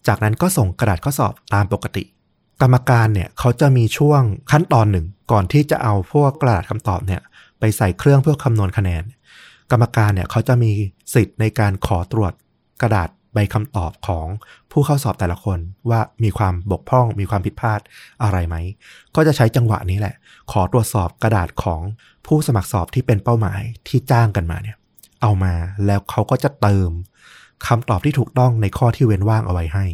[0.07, 2.03] จากนั้นก็ส่งกระดาษข้อสอบตามปกติ
[2.61, 4.21] กรรมการเนี่ยเขาจะมีช่วง
[4.51, 7.21] ขั้นตอนหนึ่ง ก่อนที่จะเอาพวกกระดาษคำตอบเนี่ย
[7.59, 9.03] ไปใส่เครื่องเพื่อคำนวณคะแนน
[9.71, 10.71] กรรมการเนี่ยเขาจะมี
[11.13, 12.33] สิทธิ์ในการขอตรวจ
[12.81, 14.27] กระดาษใบคำตอบของ
[14.71, 15.59] ผู้เข้าสอบแต่ละคน
[15.89, 17.79] ว่ามีความบกพร่องมีความผิดพลาด
[18.23, 18.55] อะไรไหม
[19.15, 20.15] ก็จะใช้จังหวะนี้แหละ
[20.51, 21.81] ขอตรวจสอบกระดาษของ
[22.25, 24.77] ผู้สมัครสอบที่เป็นเป้าหมายที่จ้างกันมาเนี่ย
[25.21, 25.53] เอามา
[25.85, 26.89] แล้วเขาก็จะเติม
[27.67, 29.85] คำตอบที่ถูกต้องในข้อที่เว้นว่างเอาไว้ให้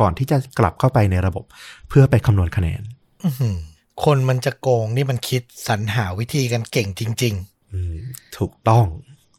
[0.00, 1.44] ก่อนที่จะกลับเข้าไปในระบบ
[1.88, 2.82] เพื่อไปคำนวณคะแนน
[3.24, 3.56] อื้อหือ
[4.04, 7.34] คนมันจะโกงนี่มันคิดสรรหาวิธีกันเก่งจริง
[7.72, 7.96] อืม
[8.38, 8.86] ถูกต้อง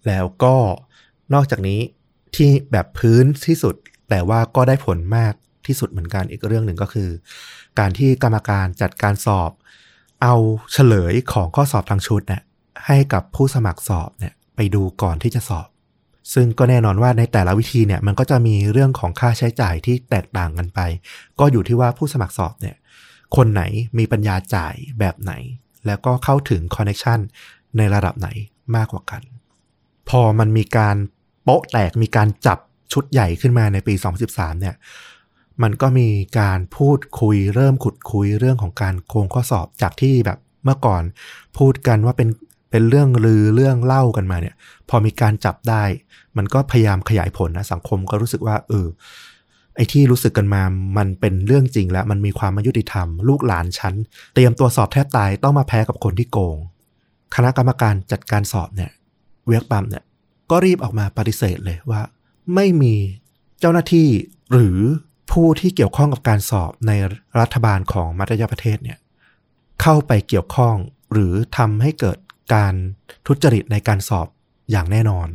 [0.07, 0.55] แล้วก็
[1.33, 1.79] นอกจากนี้
[2.35, 3.75] ที่แบบพื้นที่สุด
[4.09, 5.33] แต่ว่าก็ได้ผลมาก
[5.67, 7.09] ที่สุดเหมือนกันอีกเรื่องหนึ่งก็คือ
[7.79, 9.51] การที่กรรมการจัดการสอบ
[10.21, 10.35] เอา
[10.71, 12.41] เฉลยของข้อสอบทั้งชุดเนี่ย
[12.85, 15.67] ให้กับผู้สมัครสอบเนี่ย ไปดูก่อนที่จะสอบ
[16.33, 20.79] ซึ่งก็แน่นอนว่าในแต่ละวิธีเนี่ยมันก็จะมีเรื่องของค่าใช้จ่ายที่แตกต่างกันไป
[21.39, 22.75] ก็อยู่ที่ว่าผู้สมัครสอบเนี่ย
[23.35, 23.63] คนไหน
[23.97, 25.33] มีปัญญาจ่ายแบบไหน
[25.85, 27.19] แล้วก็เข้าถึงคอนเน t ชัน
[27.77, 28.29] ในระดับไหน
[28.75, 29.21] มากกว่ากัน
[30.09, 30.95] พอมันมีการ
[31.43, 32.59] โป๊ะแตกมีการจับ
[32.93, 33.93] ชุดใหญ่ขึ้นมาในปี
[34.27, 34.75] 2013 เนี่ย
[35.63, 41.03] มันก็มีการพูดคุยเริ่มขุดคุยเรื่องของการโกงข้อสอบจากที่แบบเมื่อก่อน
[41.57, 42.29] พูดกันว่าเป็น
[42.71, 44.55] เป็นเรื่องลือเรื่องเล่ากันมาเนี่ย
[44.89, 45.83] พอมีการจับได้
[46.37, 48.87] มันก็พยายามขยายผลนะสังคมก็รู้สึกว่า เออ
[49.75, 50.61] ไอ้ที่รู้สึกกันมา
[50.97, 53.93] มันเป็นเรื่องจริงแล้ว มันมีความม่ยุติธรรม ลูกหลานฉัน
[54.33, 56.57] เตรียมตัวสอบแทบตายต้องมาแพ้กับคนที่โกง
[57.35, 58.91] คณะกรรมการจัดการสอบเนี่ย
[59.47, 60.03] เวียกปัมเนี่ย
[60.49, 62.01] ก็รีบออกมาปฏิเสธเลยว่า
[62.55, 62.95] ไม่มี
[63.59, 64.09] เจ้าหน้าที่
[64.51, 64.79] หรือ
[65.31, 66.91] ผู้ที่เกี่ยวข้องกับการสอบใน
[67.39, 68.97] รัฐบาลของมัธยประเทศเนี่ย
[69.81, 70.75] เข้าไปเกี่ยวข้อง
[71.13, 72.17] หรือทำให้เกิด
[72.53, 72.73] การ
[73.27, 74.27] ทุจริตในการสอบ
[74.71, 75.27] อย่างแน่นอน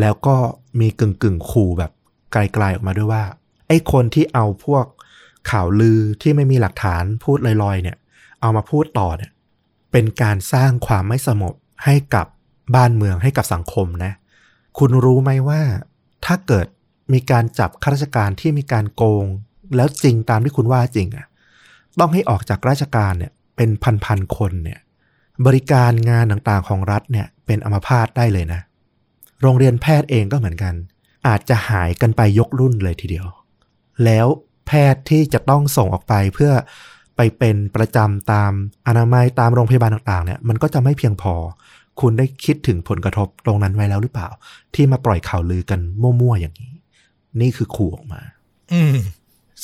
[0.00, 0.36] แล้วก็
[0.80, 1.92] มีกึ่งกึ่งขู่แบบ
[2.32, 3.24] ไกลๆออกมาด้วยว่า
[3.68, 4.84] ไอ้คนที่เอาพวก
[5.50, 7.96] ข่าวลือที่ไม่มีหลักฐานพูดลอยๆ เนี่ย
[8.40, 9.30] เอามาพูดต่อเนี่ย
[9.92, 12.26] เป็นการสร้างความไม่สงบให้กับ
[12.74, 14.12] บ้านเมืองให้กับสังคมนะ
[14.78, 15.60] คุณรู้ไหมว่า
[16.24, 16.66] ถ้าเกิด
[17.12, 19.24] มีการจับข้าราชการที่มีการโกง
[19.76, 21.26] แล้วจริงตามที่คุณว่าจริงอะ
[22.00, 23.70] ต้องให้ออกจากราชการเนี่ย เป็น
[24.04, 24.80] พันๆคนเนี่ย
[25.46, 28.60] บริการงานต่างๆของรัฐเนี่ยเป็นอัมพาตได้เลยนะ
[29.42, 30.74] โรงเรียนแพทย์เองก็เหมือนกัน
[31.26, 33.26] อาจจะหายกันไปยกรุ่นเลยทีเดียว
[34.04, 34.26] แล้ว
[34.66, 36.52] แพทย์ที่จะต้องส่งออกไปเพื่อ
[37.16, 38.52] ไปเป็นประจำตาม
[38.86, 41.34] อนามัยตามโรงพยาบาลต่างๆเนี่ยมันก็จะไม่เพียงพอ
[42.00, 44.28] คุณได้คิดถึงผลกระทบตรงนั้นไว้แล้วหรือเปล่า
[44.74, 46.72] ที่มาปล่อยข่าวลือกันมั่วๆอย่างนี้
[47.40, 48.96] นี่คือขู่ออกมาๆอืม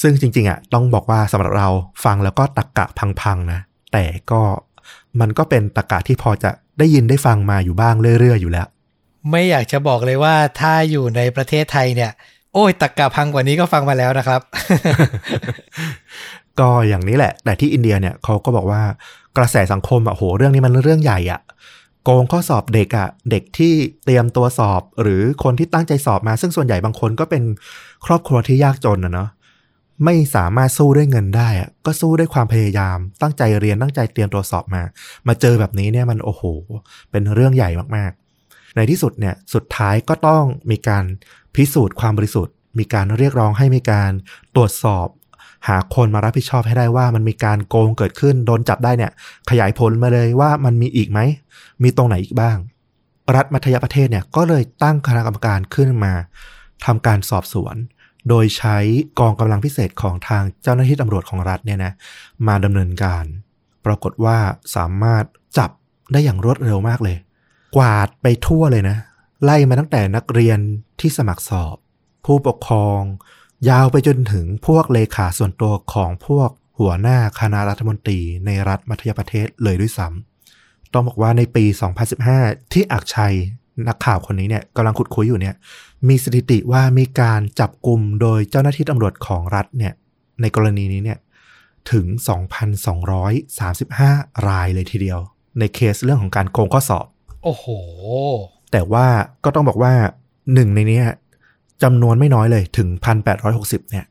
[0.00, 1.68] ซึ่งจริง ๆอะต้องบอกว่าสำหรับเรา
[2.04, 2.86] ฟังแล้วก็ตักกะ
[3.22, 3.60] พังๆนะ
[3.92, 4.40] แต่ก็
[5.20, 8.66] มันก็เป็นตักกะที่พอจะได้ยินได้ฟังมาอยู่บ้างเรื่อยๆอยู่แล้ว
[9.30, 12.10] ไม่อยากจะบอกเลยว่าถ้าอยู่ในประเทศไทยเนี่ย
[12.54, 14.40] โอ้ยตักกะพังกว่านี้ก็ฟังมาแล้วนะครับ
[16.60, 18.82] ก็อย่างนี้แหละ แต่ที่อินเดียเนี่ยเขาก็บอกว่า
[19.36, 21.40] กระแสสังคมอะโหเรื่องนี้มันเรื่องใหญ่อะ
[22.04, 23.72] โกงข้อสอบเด็กอะเด็กที่
[24.04, 27.42] เตรียมตัวสอบ หรือคนที่ตั้งใจสอบมา ซึ่งส่วนใหญ่บางคนก็เป็น
[28.06, 29.28] ครอบครัวที่ยากจนนะเนาะ
[30.04, 34.82] ไม่สามารถสู้ด้วยเงินได้อะก็สู้ด้วยความพยายาม ตั้งใจเรียนตั้งใจเตรียมตัวสอบมา
[35.28, 36.42] มาเจอแบบนี้เนี่ยมันโอ้โห
[37.10, 41.04] เป็นเรื่องใหญ่มากๆ ในที่สุดเนี่ยสุดท้ายก็ต้องมีการ
[41.54, 44.12] พิสูจน์ความบริสุทธิ์ มีการเรียกร้องให้มีการ
[44.56, 45.08] ตรวจสอบ
[45.68, 49.12] หาคนมารับผิดชอบให้ได้ว่ามันมีการโกงเกิดขึ้นโดนจับได้เนี่ย
[49.50, 51.20] ขยายผลมาเลยว่ามันมีอีกไหม
[51.82, 52.56] มีตรงไหนอีกบ้าง
[53.34, 56.12] รัฐมัธยประเทศเนี่ยก็เลยตั้งคณะกรรมการขึ้นมา
[56.84, 57.76] ทำการสอบสวน
[58.28, 58.76] โดยใช้
[59.18, 61.92] กองกำลังพิเศษของทางเจ้าหน้าที่ตำรวจของรัฐเนี่ยนะ
[62.46, 63.24] มาดำเนินการ
[63.86, 64.38] ปรากฏว่า
[64.76, 65.24] สามารถ
[65.58, 65.70] จับ
[66.12, 67.16] ได้อย่างรวดเร็วมากเลย
[67.76, 68.96] กวาดไปทั่วเลยนะ
[69.44, 70.58] ไล่มาตั้งแต่นักเรียน
[71.00, 71.76] ที่สมัครสอบ
[72.24, 73.00] ผู้ปกครอง
[73.68, 81.64] ยาวไปจนถึงพวกเลขาส่วนตัวของพวกหัวหน้าคณะรัฐมนตรีในรัฐมัธยประเทศเลยด้วยซ้ำต้องบอกว่าในปี
[82.18, 83.34] 2015 ที่อักชัย
[83.88, 85.54] นักข่าวคนนี้เนี่ยกำลังขุดคุยอยู่เนี่ย
[86.08, 89.92] มีสถิติว่ามีการจับกลุ่มโดยเจ้าหน้าที่ตำรวจของรัฐเนี่ย
[90.40, 91.18] ในกรณีนี้เนี่ย
[91.92, 92.06] ถึง
[93.66, 95.18] 2,235 รายเลยทีเดียว
[95.58, 97.06] ในเคสเรื่องของการโกงข้อสอบ
[97.44, 97.64] โอ้โห
[98.72, 99.06] แต่ว่า
[99.44, 99.92] ก็ต้องบอกว่า
[100.54, 101.06] หนึ่งในเนี้ย
[101.82, 102.88] จำนวนไม่น้อยเลยถึง
[103.40, 104.06] 1,860 เนี่ย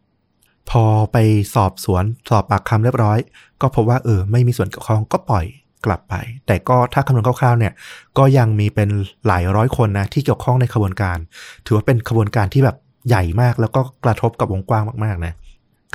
[0.69, 1.17] พอไป
[1.55, 3.19] สอบสวนสอบปากคำเรียบร้อย
[3.61, 5.45] ก็พบว่าเออไม่มีส่วนเกี่ยวข้องก็ปล่อย
[5.85, 6.13] กลับไป
[6.47, 7.73] แต่ก็ถ้าคำนวณคร่าวๆเนี่ย
[8.17, 8.89] ก็ยังมีเป็น
[9.27, 11.17] หลายร้อยคนนะที่เกี่ยวข้องในขบวนการ
[11.65, 15.33] ถือว่าเป็นขบวนการที่แบบใหญ่มากแล้วก็กระทบกับวงกว้างมากๆนะ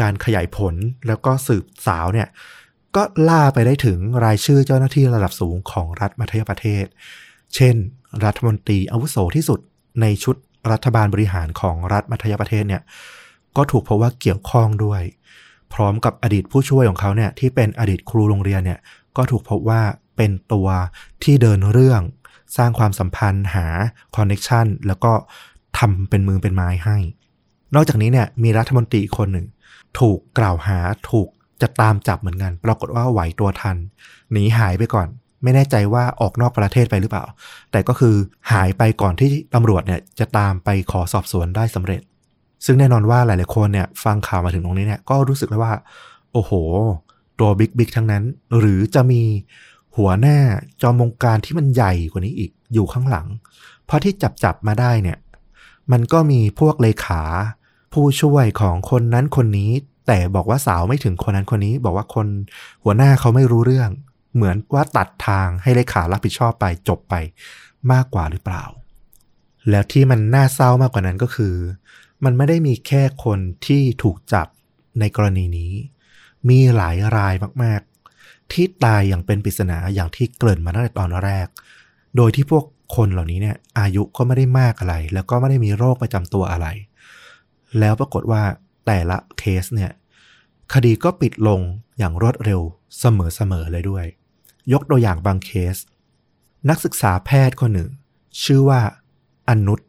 [0.00, 0.74] การขยายผล
[1.06, 2.28] แล้วก็สืบสาวเนี่ย
[2.96, 6.84] ก็ล่าไปได้ถึงรายชื่อเจ้าหน้าที่ระดับสูงของรัฐมัธยประเทศ
[7.54, 7.74] เช่น
[8.24, 9.60] รัฐมนตรีอาวุโสที่สุด
[10.00, 10.36] ในชุด
[10.72, 12.82] รัฐบาลบริหารของรัฐมัธยประเทศเนี่ย
[13.56, 15.02] ก็ถูกพบว่าเกี่ยวข้องด้วย
[15.74, 18.78] พร้อมกับอดีตผู้ช่วยของเขาเนี่ยที่เป็นอดีตครูโรงเรียนเนี่ย
[19.16, 19.82] ก็ถูกพบว่า
[20.16, 20.68] เป็นตัว
[21.22, 22.02] ที่เดินเรื่อง
[22.56, 23.66] สร้างความสัมพันธ์หา
[24.16, 25.12] คอนเน็ชันแล้วก็
[25.78, 26.96] ทำเป็นมือเป็นไม้ให้
[27.74, 29.46] นอกจากนี้เนี่ยมีรัฐมนตรีคนหนึ่ง
[29.98, 30.78] ถูกกล่าวหา
[31.10, 31.28] ถูก
[31.62, 33.76] จะตามจับเหมือนกัน ปรากฏว่าไหวตัวทัน
[34.32, 35.08] หนีหายไปก่อน
[35.42, 37.24] ไม่แน่ใจว่าออกนอกประเทศไปหรือเปล่า
[37.72, 38.14] แต่ก็คือ
[38.52, 42.02] หายไปก่อนที่ตำรวจเนี่ยจะตามไปขอสอบสวนได้สำเร็จ
[42.66, 45.74] ซึ่งแน่นอนว่าหลาย ๆ คนเนี่ยฟังข่าวมาถึงตรงนี้เนี่ยก็รู้สึกแล้วว่า
[46.32, 46.52] โอ้โห
[47.42, 48.24] ตัวบิ๊กบิ๊กทั้งนั้น
[48.58, 49.22] หรือจะมี
[49.96, 50.38] หัวหน้า
[50.82, 53.26] จอมวงการที่มันใหญ่กว่านี้อีกอยู่ข้างหลัง
[53.86, 55.18] เพราะที่จับจับมาได้เนี่ย
[55.92, 57.22] มันก็มีพวกเลขา
[57.92, 59.70] ผู้ช่วยของคนนั้นคนนี้
[60.06, 62.26] แต่บอกว่าสาวไม่ถึงคนนั้นคนนี้ บอกว่าคน
[62.84, 63.90] หัวหน้าเขาไม่รู้เรื่อง
[64.34, 67.14] เหมือนว่าตัดทางให้เลขารับผิดชอบไปจบไป
[67.92, 68.64] มากกว่าหรือเปล่า
[69.70, 71.54] แล้วที่มันน่าเศร้ามากกว่านั้นก็คือ
[72.24, 74.46] มันไม่ได้มีแค่คนที่ถูกจับ
[75.00, 75.72] ในกรณีนี้
[76.48, 77.80] มีหลายรายมาก
[78.16, 81.46] ๆ ที่ตายอย่างเป็นปริศนาอย่างที่เกริ่นมาตั้งแต่ตอนแรก
[82.16, 82.64] โดยที่พวก
[82.96, 86.66] คนเหล่านี้เนี่ย อายุก็ไม่ได้มากอะไร แล้วก็ไม่ได้มีโรคประจำตัวอะไร
[87.78, 88.42] แล้วปรากฏว่า
[88.86, 89.90] แต่ละเคสเนี่ย
[90.74, 91.60] คดีก็ปิดลง
[91.98, 92.60] อย่างรวดเร็ว
[92.98, 94.04] เสมอๆเลยด้วย
[94.72, 95.76] ยกตัวอย่างบางเคส
[96.68, 97.90] นักศึกษาแพทย์คนหนึ่ง
[98.42, 98.80] ชื่อว่า
[99.48, 99.80] อนุช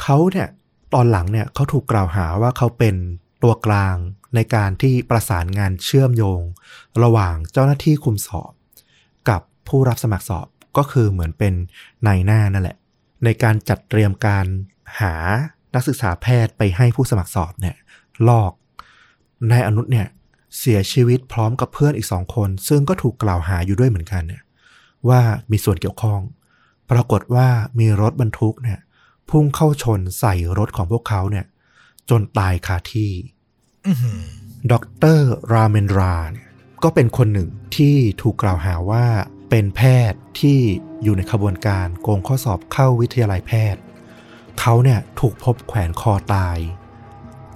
[0.00, 0.48] เขาเนี่ย
[0.94, 2.94] ตอนหลังเนี่ยเขาถูกกล่าวหาว่าเขาเป็น
[3.42, 3.96] ตัวกลาง
[4.34, 6.42] ในการที่ประสานงานเชื่อมโยง
[7.02, 8.52] ระหว่างเจ้าหน้าที่คุมสอบ
[9.28, 11.54] กับผู้รับสมัครสอบก็คือเหมือนเป็น
[12.06, 12.76] นายหน้านั่นแหละ
[13.24, 14.46] ในการจัดเตรียมการ
[15.00, 15.14] หา
[15.74, 17.76] นักศึกษาแพทย์ไปให้ผู้สมัครสอบเนี่ย
[18.28, 18.52] ลอก
[19.50, 20.08] นายอนุชเนี่ย
[20.58, 24.42] เสียชีวิตพร้อมกับเพื่อนอีกสองคน ซึ่งก็ถูกกล่าวหาอยู่ด้วยเหมือนกันเนี่ย
[25.08, 26.20] ว่ามีส่วนเกี่ยวข้อง
[26.90, 28.78] ปรากฏว่ามีรถบรรทุกเนี่ย
[29.30, 31.46] พุ่งเข้าชนใส่รถของพวกเขาเนี่ย
[32.10, 33.10] จนตายคาที่
[34.72, 34.74] ด
[35.18, 35.20] ร
[35.52, 36.48] ราเมนราเนี่ย
[36.82, 39.04] ก็เป็นคนหนึ่งที่ถูกกล่าวหาว่า
[39.50, 40.58] เป็นแพทย์ที่
[41.02, 43.80] อยู่ในขบวนการโกงข้อสอบเข้าวิทยาลัยแพทย์
[44.60, 46.58] เขาเนี่ยถูกพบแขวนคอตาย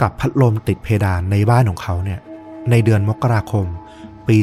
[0.01, 2.21] กับพัดลมติดเพดานในบ้านของเขาเนี่ย
[2.71, 3.67] ในเดือนมกราคม
[4.29, 4.37] ปี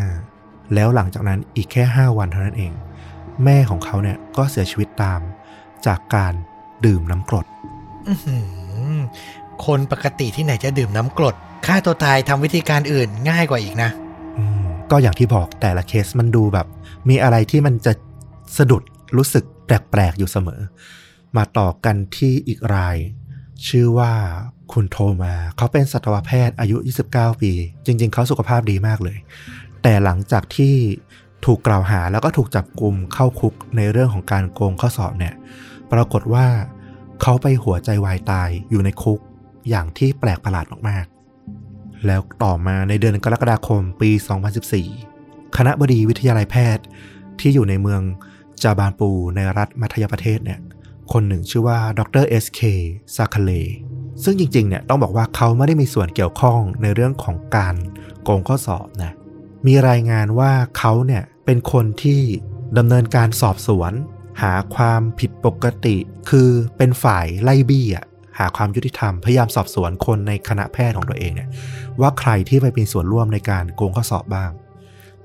[0.00, 2.72] 2015 แล้วหลังจากนั้นอีกแค่ 5 วันเท่านั้นเอง
[3.44, 5.20] แม่ของเขาเนี่ยก็เสียชีวิตตาม
[5.86, 6.34] จากการ
[6.84, 7.46] ดื่มน้ำกรด
[9.66, 11.34] คนปกติที่ไหนจะดื่มน้ำกรด
[11.66, 13.90] ฆ่าตัวตายทำวิธีการอื่นง่ายกว่าอีกนะ
[14.90, 16.66] ก็อย่างที่บอกแต่ละเคสมันดูแบบ
[17.08, 17.92] มีอะไรที่มันจะ
[18.56, 18.82] สะดุด
[19.16, 20.60] รู้สึกแปลกๆอยู่เสมอ
[21.36, 22.96] มาต่อกันที่อีกราย
[23.68, 24.12] ชื่อว่า
[24.72, 26.76] คุณโทมา เขาเป็นสัตวแพทย์อายุ
[27.10, 27.52] 29 ปี
[27.86, 29.18] จริง ๆ เขาสุขภาพดีมากเลย
[29.82, 30.74] แต่หลังจากที่
[31.44, 35.34] ถูกกล่าวหาแล้วก็ถูกจับกลุ่มเข้าคุกในเรื่องของการโกงข้อสอบเนี่ย
[35.92, 36.46] ปรากฏว่า
[37.22, 39.20] เขาไปหัวใจวายตายอยู่ในคุก
[39.68, 44.10] อย่างที่แปลกประหลาดมากๆ แล้วต่อมาในเดือนกรกฎาคมปี
[44.84, 46.84] 2014 คณะบดีวิทยาลัยแพทย์
[47.40, 48.02] ที่อยู่ในเมือง
[48.62, 50.60] จาบานปูในรัฐมัธยประเทศเนี่ย
[51.12, 52.60] คนหนึ่งชื่อว่าดร S.K.
[53.16, 53.50] ซาคาเล
[54.24, 57.74] ซึ่งจริงๆ เนี่ยต้องบอกว่าเขาไม่ได้มีส่วนเกี่ยวข้องในเรื่องของการ
[58.22, 59.12] โกงข้อสอบนะ
[59.66, 62.20] มีรายงานว่าเขาเนี่ยเป็นคนที่
[62.78, 63.92] ดำเนินการสอบสวน
[64.42, 65.96] หาความผิดปกติ
[66.30, 68.04] คือเป็นฝ่ายไล่บี้อะ
[68.38, 71.48] หาความยุติธรรม พยายามสอบสวนคนในคณะแพทย์ของตัวเองเนี่ย
[72.00, 74.50] ว่าใครที่ไปมีส่วนร่วมในการโกงข้อสอบบ้าง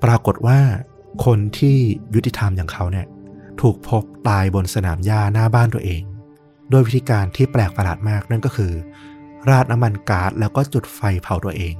[0.04, 0.58] ปรากฏว่า
[1.24, 1.76] คนที่
[2.14, 3.06] ยุติธรรมอย่างเขาเนี่ย
[3.60, 6.02] ถูกพบตายบนสนามหญ้าหน้าบ้านตัวเอง
[6.70, 8.72] โดยวิธีการที่แปลกประหลาดมากนั่นก็คือ
[9.48, 11.74] ราดน้ำมันก๊าซแล้วก็จุดไฟเผาตัวเอง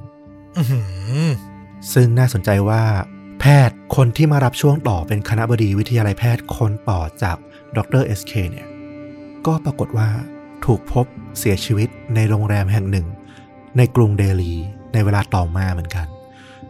[0.57, 0.59] อ
[1.93, 2.83] ซึ่งน่าสนใจว่า
[3.39, 7.37] แพทย์คนที่มารับช่วงต่อเป็นคณะบดีวิทยาลัยแพทย์คนต่อจาก
[7.75, 8.67] ดร SK เนี่ย
[9.45, 10.09] ก็ปรากฏว่า
[10.65, 11.05] ถูกพบ
[11.39, 13.07] เสียชีวิตในโรงแรมแห่งหนึ่ง
[13.77, 14.53] ในกรุงเดลี
[14.93, 16.07] ในเวลาต่อมาเหมือนกัน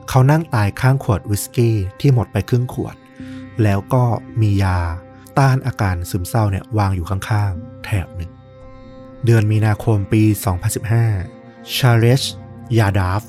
[0.09, 2.95] เขานั่งตายข้างขวดวิสกี้ที่หมดไปครึ่งขวด
[3.63, 4.03] แล้วก็
[4.41, 4.79] มียา
[5.39, 8.31] ต้านอาการซึมเศร้าเนี่ยวางอยู่ข้างๆ แถบหนึ่ง
[9.25, 10.23] เดือนมีนาคมปี
[10.99, 12.21] 2015 ชาเลช
[12.77, 13.21] ยาดาฟ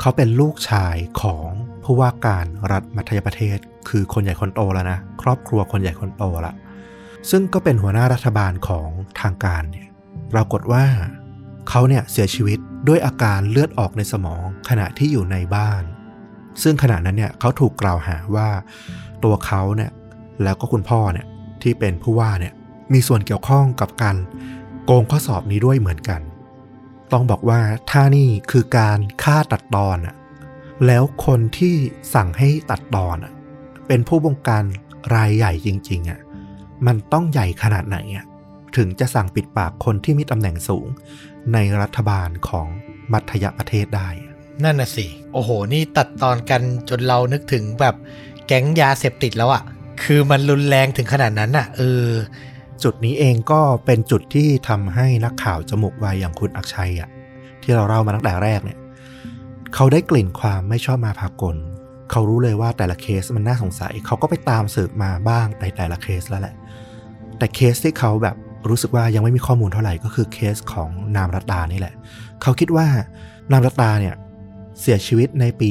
[0.00, 1.48] เขาเป็นลูกชายของ
[1.84, 6.54] ผู้ว่าการรัฐมัธยประเทศ คือคนใหญ่คนโตแล้วนะ ครอบครัวคนใหญ่คนโตละ
[7.30, 8.88] ซึ่งก็เป็นหัวหน้ารัฐบาลของ
[9.20, 9.88] ทางการเนี่ย
[10.32, 10.84] ปรากฏว่า
[11.68, 15.82] เขาเนี่ยเสียชีวิตด้วยอาการเลือดออกในสมองขณะที่อยู่ในบ้าน
[16.62, 18.48] ซึ่งขณะนั้นเนี่ยเขาถูกกล่าวหาว่า
[19.24, 19.90] ตัวเขาเนี่ย
[20.42, 21.26] แล้วก็คุณพ่อเนี่ย
[21.62, 22.54] ที่เป็นผู้ว่าเนี่ย
[22.92, 24.16] มีส่วนเกี่ยวข้องกับการ
[24.84, 26.20] โกงข้อสอบนี้ด้วยเหมือนกัน
[27.12, 30.14] ต้องบอกว่าถ้านี่คือการฆ่าตัดตอนอะ
[30.86, 31.74] แล้วคนที่
[32.14, 33.32] สั่งให้ตัดตอนอะ
[33.86, 34.64] เป็นผู้บงการ
[35.14, 36.20] รายใหญ่จริงๆอะ
[36.86, 38.24] มันต้องใหญ่ขนาดไหนอะ
[38.76, 40.86] ถึงจะสั่งปิดปากคนที่มีตำแหน่งสูง
[41.52, 42.66] ในรัฐบาลของ
[43.12, 44.34] มัธยประเทศได้อะ
[44.64, 47.94] นั่นน่ะสิ โอ้โห นี่ตัดตอนกันจนเรานึกถึงแบบ
[48.46, 49.62] แก๊งยาเสพติดแล้วอะ
[50.02, 52.06] คือมันรุนแรงถึงขนาดนั้นอะเออ
[52.82, 57.08] จุดนี้เองก็เป็นจุดที่ทำให้นักข่าวจมูกไวอย่างคุณอักชัยอะ
[57.62, 58.78] ที่เราเล่ามาตั้งแต่แรกเนี่ย
[59.74, 61.56] เขาได้กลิ่นความไม่ชอบมาพากล
[62.10, 66.54] เขารู้เลยว่าแต่ละเคสมันน่าสงสัย เขาก็ไปตามสืบมาบ้างในแต่ละเคสแล้วแหละ
[67.38, 68.36] แต่เคสที่เขาแบบ
[68.68, 71.94] รู้สึกว่ายังไม่มีข้อมูลเท่าไหร่ก็คือเคสของนามรัตดานี่แหละ
[72.42, 72.86] เขาคิดว่า
[73.52, 74.14] นามรัตดาเนี่ย
[74.80, 75.70] เสียชีวิตในปี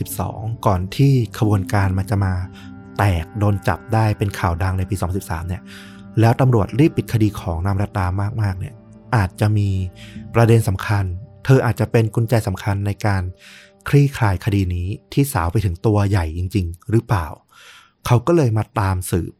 [0.00, 2.32] 2012 ก่อนที่ขบวนการมันจะมา
[2.98, 5.62] แตกโดนจับได้เป็นข่าวดังในปี 2013 เนี่ย
[6.20, 8.06] แล้วตำรวจรีบปิดคดีของนามรัตดา
[8.42, 8.74] มากๆ เนี่ย
[9.16, 9.68] อาจจะมี
[10.34, 11.04] ประเด็นสำคัญ
[11.44, 13.22] เธออาจจะเป็นกุญแจสำคัญในการ
[13.88, 17.26] คลี่คลายคดีนี้ที่สาวไปถึงตัวใหญ่จริง ๆ หรือเปล่า
[18.06, 19.32] เขาก็เลยมาตามสืบ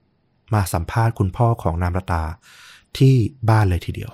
[0.55, 2.25] มาสัมภาษณ์คุณพ่อของนามรัตา
[2.99, 3.15] ที่
[3.49, 4.11] บ้านเลยทีเดียว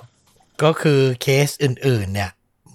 [0.62, 2.30] ก็คือเคสอื่นๆ เนี่ย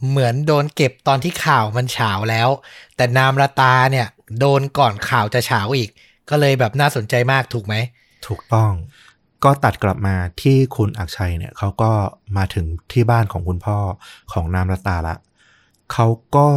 [0.09, 2.49] เหมือนโดนเก็บตอนที่ข่าวมันเฉาแล้ว
[2.95, 4.07] แต่นามราตาเนี่ย
[4.39, 5.89] โดนก่อนข่าวจะเฉาอีก
[6.29, 7.75] ก็เลยแบบน่าสนใจมากถูกไหม
[8.27, 8.71] ถูกต้อง
[9.43, 11.91] ก็ตัดกลับมาที่คุณอักชัยเนี่ยเขาก็
[12.37, 13.77] มาถึงที่บ้านของคุณพ่อ
[14.33, 15.15] ของนามรัตตาละ
[15.93, 16.49] เขาก็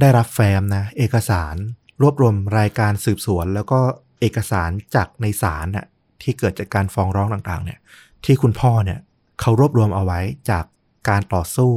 [0.00, 1.54] ได้รับแฟ้มนะ เอกสาร
[2.02, 3.80] รวบรวมรายการสืบสวน แล้วก็
[4.20, 5.86] เอกสารจากในศาลน่ะ
[6.22, 7.78] ที่เกิดจากการฟ้องร้องต่างๆ เนี่ย
[8.24, 9.00] ที่คุณพ่อเนี่ย
[9.40, 10.64] เขารวบรวมเอาไว้จาก
[11.08, 11.72] การต่อสู้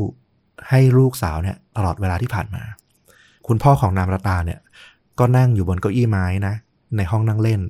[0.69, 2.63] ให้ลูกสาวเนี่ยตลอดเวลาที่ผ่านมา
[3.47, 4.59] คุณพ่อของนามรตาเนี่ย
[5.19, 6.55] ก็นั่งอยู่บนเก้าอี้ไม้นะ
[6.97, 7.61] ในห้องนั่งเล่น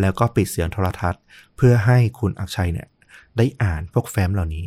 [0.00, 1.22] แล้วก็ปิดเสียงโทรทัศน์
[1.56, 2.88] เพื่อให้คุณอักชัยเนี่ย
[3.36, 4.64] ได้อ่านพวกแฟ้มเหล่านี้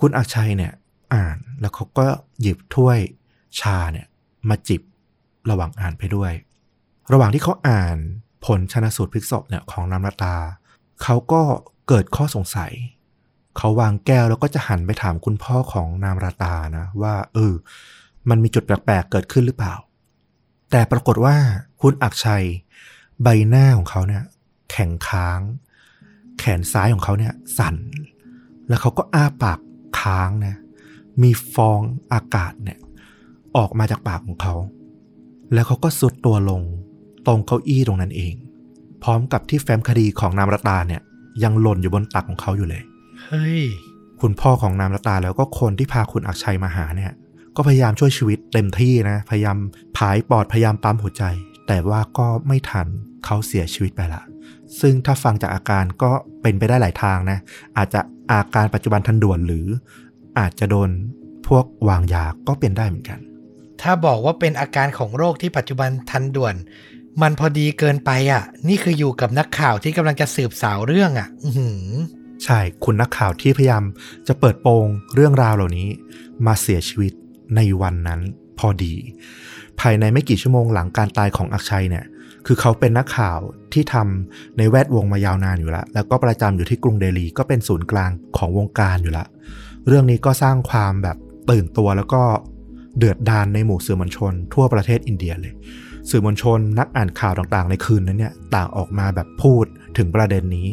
[0.00, 0.72] คุณอักชัยเนี่ย
[1.14, 2.06] อ่านแล้วเขาก็
[2.40, 2.98] หยิบถ้วย
[3.60, 4.06] ชาเนี่ย
[4.48, 4.82] มาจิบ
[5.50, 6.32] ระหว่างอ่านไปด้วย
[7.12, 7.96] ระหว่างที่เขาอ่าน
[8.46, 10.34] ผลชนะสูตรพลิกศพเนี่ยของนามรตา
[11.02, 11.42] เขาก็
[11.88, 12.72] เกิดข้อสงสัย
[13.56, 17.54] เขาวางแก้วแล้วก็จะหันไปถามคุณพ่อของนามราตานะ ว่า เออ
[18.28, 19.74] มันมีจุดแปลกๆเกิดขึ้นหรือเปล่า
[20.70, 21.36] แต่ปรากฏว่า
[21.80, 22.44] คุณอักชัย
[23.22, 24.24] ใบหน้าของเขาเนี่ย
[24.70, 25.40] แข็งค้าง
[26.38, 27.76] แขนซ้ายของเขาเนี่ย สั่น
[28.68, 29.58] แล้วเขาก็อ้าปาก
[30.00, 30.56] ค้างนะ
[31.22, 31.80] มีฟอง
[32.12, 32.78] อากาศเนี่ย
[33.56, 34.54] ออกมาจากปากของเขา
[35.52, 36.62] แล้วเขาก็สุดตัวลง
[37.26, 38.34] ตรงเก้าอี้ตรงนั้นเอง
[39.02, 41.02] พร้อมกับที่แฟ้มคดีของนามรตาเนี่ย
[41.42, 42.82] ยังหล่นอยู่บนตักของเขาอยู่เลย
[43.22, 43.60] เฮ้ย
[44.20, 47.12] คุณพ่อของนามรัตาแล้วก็คนที่พาคุณอักชัยมาหาเนี่ย
[47.56, 49.56] ก็พยายามช่วยชีวิตเต็มที่นะ พยายาม
[49.96, 51.24] ผายปอดพยายามปั๊มหัวใจ
[51.66, 52.86] แต่ว่าก็ไม่ทัน
[53.24, 54.22] เขาเสียชีวิตไปละ
[54.80, 56.10] ซึ่งถ้าฟังจากอาการก็
[56.42, 57.38] เป็นไปได้หลายทางนะ
[57.76, 58.00] อาจจะ
[58.32, 59.66] อาการปัจจุบันทันด่วนหรือ
[60.38, 60.90] อาจจะโดน
[61.46, 63.18] พวกวางยาก็เป็นได้เหมือนกัน
[63.82, 66.54] ถ้าบอกว่าเป็นอาการของโรคที่ปัจจุบันทันด่วน
[67.22, 71.50] มันพอดีเกินไปอะ นี่คืออยู่กับนักข่าวที่กำลังจะสืบสาวเรื่องอะ อื
[72.44, 73.84] ใช่คุณนักข่าวที่พยายาม
[74.28, 75.88] จะเปิดโปงเรื่องราวเหล่านี้
[76.46, 77.12] มาเสียชีวิต
[77.56, 78.20] ในวันนั้น
[78.58, 78.94] พอดี
[79.80, 82.04] ภายในไม่กี่ชั่วโมงหลังการตายของอักชัยเนี่ย
[82.46, 83.38] คือเขาเป็นนักข่าว
[83.72, 89.28] ที่ทำในแวดวงมายาวนานอยู่แล้ว แล้วก็ประจำอยู่ที่กรุงเดลีก็เป็นศูนย์กลางของวงการอยู่ล้ว
[89.86, 91.16] เรื่องนี้ก็สร้างความแบบ
[91.50, 92.22] ตื่นตัวแล้วก็
[92.98, 95.54] เดือดดานในหมู่สื่อมวลชน ทั่วประเทศอินเดียเลย
[96.10, 99.64] สื่อมวลชนนักอ่านข่าวต่างๆ ในคืนนั้นเนี่ยต่างออกมาแบบพูด
[99.98, 100.68] ถึงประเด็นนี้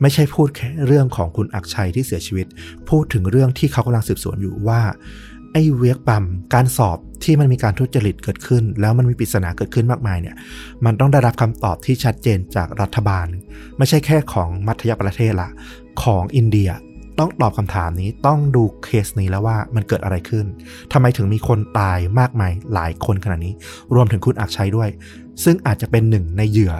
[0.00, 2.46] ไม่ใช่พูดแค่เรื่องของคุณอักชัยที่เสียชีวิต
[2.88, 4.80] พูดถึงเรื่องที่เขากำลังสืบสวนอยู่ว่า
[5.52, 10.36] ไอ้เวียกปัมการสอบที่มันมีการทุจริตเกิดขึ้น แล้วมันมีปริศนาเกิดขึ้นมากมายเนี่ย
[10.84, 13.26] มันต้องได้รับคำตอบที่ชัดเจนจากรัฐบาล
[13.78, 15.50] ไม่ใช่แค่ของมัธยประเทศละ
[16.02, 16.70] ของอินเดีย
[17.20, 20.46] ต้องตอบคำถามนี้ต้องดูเคสนี้แล้วว่ามันเกิดอะไรขึ้น
[20.92, 23.54] ทำไมถึงมีคนตายมากมายหลายคนขนาดนี้
[23.94, 24.88] รวมถึงคุณอักชัยด้วย
[25.44, 26.74] ซึ่งอาจจะเป็นหนึ่งในเหยื่อ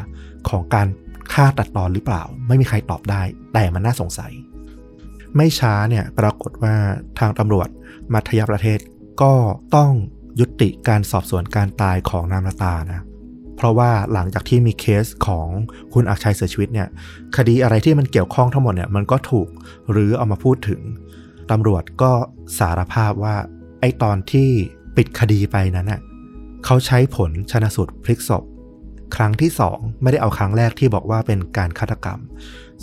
[0.49, 0.87] ของการ
[1.33, 3.23] ฆ่าตัดตอนหรือเปล่า ไม่มีใครตอบได้
[3.53, 4.33] แต่มันน่าสงสัย
[5.37, 6.75] ไม่ช้าเนี่ยปรากฏว่า
[7.19, 7.69] ทางตำรวจ
[8.13, 8.79] มัธยประเทศ
[9.23, 9.33] ก็
[9.77, 9.93] ต้อง
[10.41, 13.01] ยุติการสอบสวนการตายของนามรตานะ
[13.61, 15.49] เพราะว่าหลังจากที่มีเคสของ
[15.93, 16.89] คุณอักชัยเสียชีวิตเนี่ย
[17.37, 19.49] คดีอะไรที่มันเกี่ยวข้องทั้งหมดเนี่ยมันก็ถูก
[19.91, 20.81] หรือเอามาพูดถึง
[21.51, 22.13] ตำรวจก็
[22.59, 23.37] สารภาพว่า
[23.81, 24.49] ไอ้ตอนที่
[24.97, 26.01] ปิดคดีไปนั้นน่ะ
[26.65, 28.45] เขาใช้ผลชนสูตรพลิกศพ
[29.17, 32.19] ครั้งที่สองไม่ได้เอาครั้งแรกที่บอกว่าเป็นการฆาตกรรม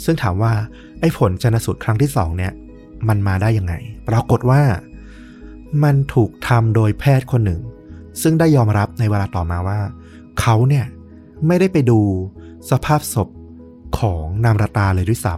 [0.03, 0.53] ซึ่งถามว่า
[0.99, 2.53] ไอ้ผลชนสูตรครั้งที่สองเนี่ย
[3.07, 3.73] มันมาได้ยังไง
[4.09, 4.61] ปรากฏว่า
[5.83, 7.61] มันถูกทำโดยแพทย์คนหนึ่ง
[8.21, 9.79] ซึ่งได้ยอมรับในเวลาต่อมาว่า
[10.49, 10.85] เขาเนี่ย
[11.47, 11.99] ไม่ได้ไปดู
[12.71, 13.29] สภาพศพ
[13.99, 15.35] ของนามรตาเลยด้วยซ้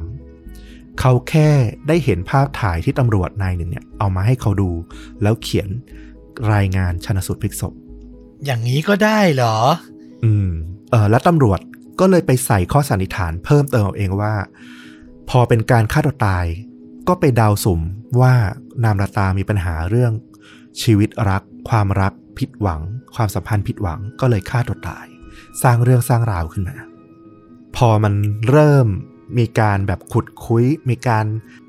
[0.48, 1.50] ำเขาแค่
[1.88, 4.70] ได้เห็นภาพถ่ายที่ตำรวจนายหนึ่งเนี่ยเอามาให้เขาดู
[5.22, 5.68] แล้วเขียน
[6.54, 7.74] รายงานชนสูตรพลิกศพ
[8.46, 9.58] อย่างนี้ก็ได้เหรอ
[10.24, 10.50] อืม
[10.92, 11.60] เออแล้วตำรวจ
[12.00, 14.34] ก็เลยไปใส่ข้อสันนิษฐานเพิ่มเติมเอาเองว่า
[15.30, 16.46] พอเป็นการฆ่าตัวตาย
[17.08, 17.82] ก็ไปเดาวสุ่ม
[18.22, 18.34] ว่า
[18.84, 20.12] นามรตามีปัญหาเรื่อง
[20.82, 22.82] ชีวิตรัก ความรักผิดหวัง
[23.16, 25.06] ความสัมพันธ์ผิดหวังก็เลยฆ่าตัวตาย
[25.62, 26.78] สร้างเรื่องสร้างราวขึ้นมา
[27.76, 28.14] พอมัน
[28.50, 28.88] เริ่ม
[29.38, 31.26] มีการแบบขุดคุย มีการ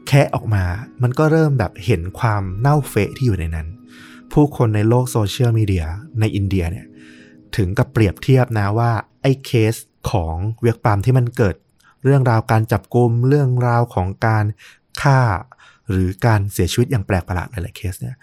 [0.07, 0.64] แคะออกมา
[1.03, 3.66] มันก็เริ่มแบบเห็นความเน่าเฟะที่อยู่ในนั้น
[4.33, 5.87] ผู้คนในโลกโซเชียลมีเดีย
[6.20, 6.87] ในอินเดียเนี่ย
[7.57, 8.90] ถึงกับเปรียบเทียบนะว่า
[9.22, 9.74] ไอ้เคส
[10.11, 11.57] ของเวียกปามที่มันเกิด
[12.05, 14.44] เรื่องราวการจับกลุมเรื่องราวของการ
[15.03, 15.20] ฆ่า
[15.88, 18.16] หรือการเสียชีวิตอย่างแปลกประหลาดหลายๆเคสเนี่ย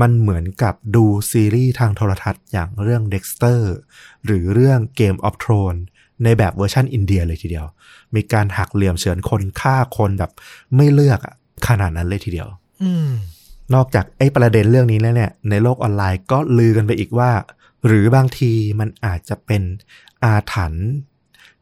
[0.00, 3.60] มันเหมือนกับดูซีรีส์ทางโทรทัศน์อย่างเรื่อง Dexter
[4.24, 5.82] หรือเรื่อง Game of Thrones
[6.24, 7.66] ในแบบเวอร์ชันอินเดียเลยทีเดียว
[8.14, 10.30] มีการหักเหลี่ยมเฉือนคนฆ่าคนแบบ
[10.76, 11.20] ไม่เลือก
[11.68, 12.48] ขนาดนั้นเลยทีเดียว
[12.82, 12.84] อ
[13.74, 17.30] นอกจากไอ้ประเด็นเรื่องนี้แล้วเนี่ย ในโลกออนไลน์ก็ลือกันไปอีกว่า
[17.86, 19.62] หรือบางทีมันอาจจะเป็น
[20.24, 20.88] อาถรรพ์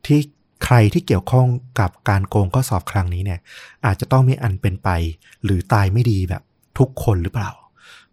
[0.06, 0.20] ที่
[0.64, 1.46] ใครที่เกี่ยวข้อง
[1.80, 3.40] กับการโกงข้อสอบครั้งนี้เนี่ย
[3.86, 4.88] อาจจะต้องมีอันเป็นไป
[5.44, 6.42] หรือตายไม่ดีแบบ
[6.78, 7.50] ทุกคนหรือเปล่า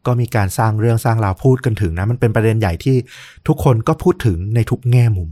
[0.08, 2.96] ก็มีการสร้างเรื่องสร้างราวพูดกันถึงนะ มันเป็นประเด็นใหญ่ที่
[3.48, 5.30] ทุกคนก็พูดถึงในทุกแง่มุม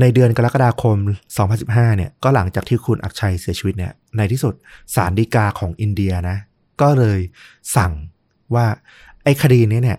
[0.00, 0.96] ในเดือนกรกฎาคม
[1.48, 4.54] 2015 เนี่ย ก็หลังจากที่คุณอักชัยเสียชีวิตเนี่ย ในที่สุด
[4.94, 6.36] ศาลฎีกาของอินเดียนะ
[6.80, 7.20] ก็เลย
[7.76, 7.92] สั่ง
[8.54, 8.66] ว่า
[9.24, 9.98] ไอ้คดีนี้เนี่ย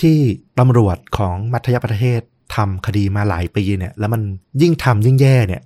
[0.00, 0.16] ที่
[0.58, 2.20] ตำรวจของมัธยประเทศ
[2.56, 4.22] ทำคดีมาหลายปีเนี่ย แล้วมัน
[4.62, 5.62] ยิ่งทำยิ่งแย่เนี่ย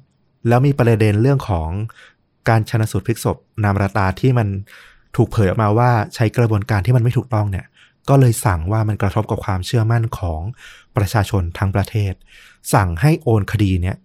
[0.49, 1.69] แล้วมีประเด็นเรื่องของ
[2.49, 4.49] การชนะสูตรพลิกศพนามราตาที่มัน
[5.17, 7.67] ถูกเผยออกมาว่าใช้กระบวนการที่มันไม่ถูกต้องเนี่ย
[8.09, 10.41] ก็เลยสั่งว่ามันกระทบกับความเชื่อมั่นของ
[10.97, 12.13] ประชาชนทั้งประเทศ
[12.75, 13.97] สั่งให้โอนคดีเนี่ย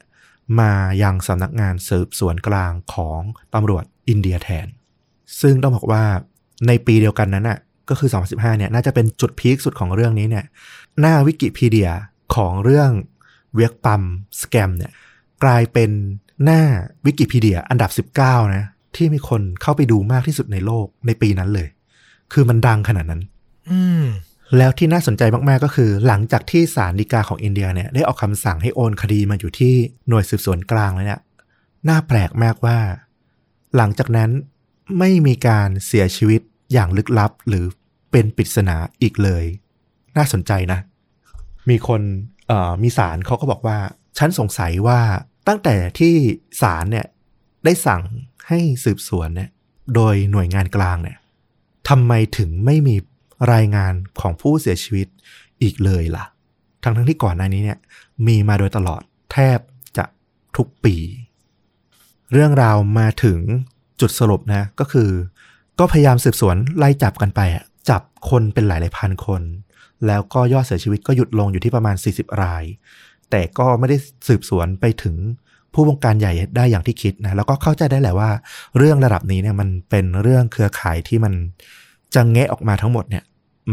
[0.59, 0.71] มา
[1.03, 3.21] ยังสำนักงานสืบสวนกลางของ
[3.53, 4.67] ตำรวจอินเดียแทน
[5.41, 6.03] ซึ่งต้องบอกว่า
[6.67, 10.45] ในปีเดียวกันนั้นน่ะก็คือ 2015 เนี่ยน่าจะเป็นจุดพีคสุดของเรื่องนี้เนี่ย
[10.99, 11.91] หน้าวิกิพีเดีย
[12.35, 12.91] ของเรื่อง
[13.55, 14.03] เวียกปั๊ม
[14.41, 14.91] สแกมเนี่ย
[15.43, 15.91] กลายเป็น
[16.43, 16.61] หน้า
[17.05, 18.65] วิกิพีเดียอันดับ 19 นะ
[18.97, 21.67] ที่มีคนเข้าไปดูมากที่สุดในโลกในปีนั้นเลย
[22.33, 23.21] คือมันดังขนาดนั้น
[23.69, 24.03] อืม
[24.57, 29.73] แล้วที่น่าสนใจมาก ๆ ก็คือ หลังจากที่ศาลฎีกาของอินเดียเนี่ยได้ออกคำสั่งให้โอนคดีมาอยู่ที่
[30.07, 31.21] หน่วยสืบสวนกลางแล้วเนี่ย
[31.89, 32.77] น่าแปลกมากว่า
[33.77, 34.29] หลังจากนั้น
[34.99, 36.41] ไม่มีการเสียชีวิต
[36.73, 37.65] อย่างลึกลับหรือ
[38.11, 39.45] เป็นปริศนาอีกเลย
[40.17, 40.79] น่าสนใจนะ
[41.69, 42.01] มีคน
[42.47, 43.77] เอ่อมีศาลเขาก็บอกว่า
[44.17, 44.99] ฉันสงสัยว่า
[45.47, 46.15] ตั้งแต่ที่
[46.61, 47.05] ศาลเนี่ย
[47.65, 48.01] ได้สั่ง
[48.47, 49.49] ให้สืบสวนเนี่ย
[49.95, 51.17] โดยหน่วยงานกลางเนี่ย
[51.89, 52.95] ทำไมถึงไม่มี
[53.53, 55.07] รายงานของผู้เสียชีวิต
[55.61, 56.25] อีกเลยล่ะ
[56.83, 57.79] ทั้งทั้งที่ก่อนหน้านี้เนี่ย
[58.27, 59.59] มีมาโดยตลอดแทบ
[59.97, 60.05] จะ
[60.57, 60.95] ทุกปี
[62.31, 63.39] เรื่องราวมาถึง
[64.01, 65.09] จุดสรุปนะก็คือ
[65.79, 67.41] ก็พยายามสืบสวนไล่จับกันไป
[67.89, 69.41] จับคนเป็นหลายหลายพันคน
[70.07, 72.63] แล้วก็ยอดเสียชีวิตก็หยุดลงอยู่ที่ประมาณ 40 ราย
[73.29, 75.15] แต่ก็ไม่ได้สืบสวนไปถึง
[75.75, 78.29] ผู้บงการใหญ่ได้อย่างที่คิดนะแล้วก็เข้าใจได้แหละว่า
[78.77, 81.33] เรื่องระดับนี้เนี่ยมันเป็นเรื่องเครือข่ายที่มัน
[82.15, 83.23] จะแงะออกมาทั้งหมดเนี่ย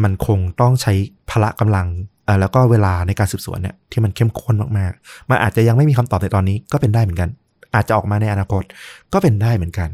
[0.03, 0.93] มันคงต้องใช้
[1.31, 1.87] พละกำลัง
[2.25, 7.31] เอ่อแล้วก็เวลาในการสืบสวนเนี่ยที่มันเข้มข้นมากๆ มันอาจจะยังไม่มีคำตอบในตอนนี้ก็เป็นได้เหมือนกัน
[7.75, 8.63] อาจจะออกมาในอนาคต
[9.13, 9.89] ก็เป็นได้เหมือนกัน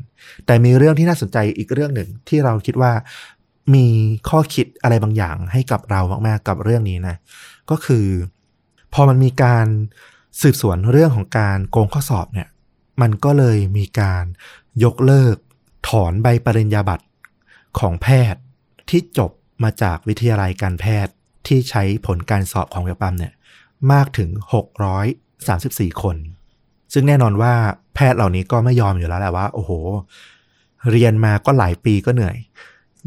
[0.46, 2.92] แต่มีเรื่องที่น่าสนใจอีกเรื่องหนึ่งที่เราคิดว่า
[3.74, 3.86] มี
[4.28, 7.16] ข้อคิดอะไรบางอย่างให้กับเรามากๆกับเรื่องนี้นะ
[7.70, 8.06] ก็คือ
[8.94, 9.66] พอมันมีการ
[10.40, 12.48] สืบสวนเรื่องของการโกงข้อสอบเนี่ย
[13.00, 14.24] มันก็เลยมีการ
[14.84, 15.36] ยกเลิก
[15.88, 17.04] ถอนใบปริญญาบัตร
[17.78, 18.42] ของแพทย์
[18.90, 19.30] ที่จบ
[19.62, 21.12] มาจากวิทยาลัยการแพทย์
[21.46, 23.32] ที่ใช้ผลการสอบของเวลปัมเนี่ย
[23.92, 24.30] มากถึง
[25.36, 26.16] 634 คน
[26.92, 27.52] ซึ่งแน่นอนว่า
[27.94, 29.70] แพทย์เหล่านี้ก็ไม่ยอมอยู่แล้วแหละว่า โอ้โห
[30.90, 32.36] เรียนมาก็หลายปีก็เหนื่อย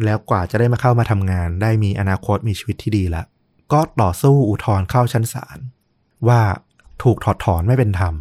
[0.04, 3.26] แล้วกว่าจะได้มาเข้ามาทำงาน ได้มีอนาคตมีชีวิตที่ดีล้ว
[3.74, 5.58] ก็ต่อสู้อุทธรณ์เข้าชั้นศาล
[6.28, 6.42] ว่า
[7.02, 8.14] ถูกถอดถอนไม่เป็นธรรม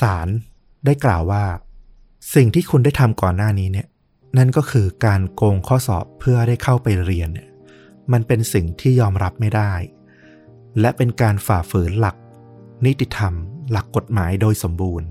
[0.00, 0.28] ศาล
[0.84, 1.44] ได้กล่าวว่า
[2.34, 3.88] สิ่งที่คุณได้ทำก่อนหน้านี้เนี่ย
[4.38, 7.48] นั่นก็คือการโกงข้อสอบเพื่อได้เข้าไปเรียนเนี่ย
[8.12, 9.72] มันเป็นสิ่งที่ยอมรับไม่ได้
[10.80, 12.16] และเป็นการฝ่าฝืนหลัก
[12.84, 13.34] นิติธรรม
[13.70, 15.08] หลักกฎหมายโดยสมบูรณ์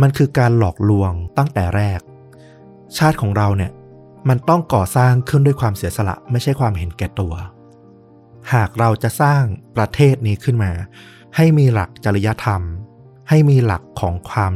[0.00, 2.00] มันคือการหลอกลวงตั้งแต่แรก
[2.98, 3.72] ชาติของเราเนี่ย
[4.28, 7.34] มันต้องก่อสร้างขึ้นด้วยความเสียสละ ไม่ใช่ความเห็นแก่ตัว
[8.52, 9.42] หากเราจะสร้าง
[9.76, 10.72] ประเทศนี้ขึ้นมา
[11.36, 12.62] ให้มีหลักจริยธรรม
[13.28, 14.52] ให้มีหลักของความ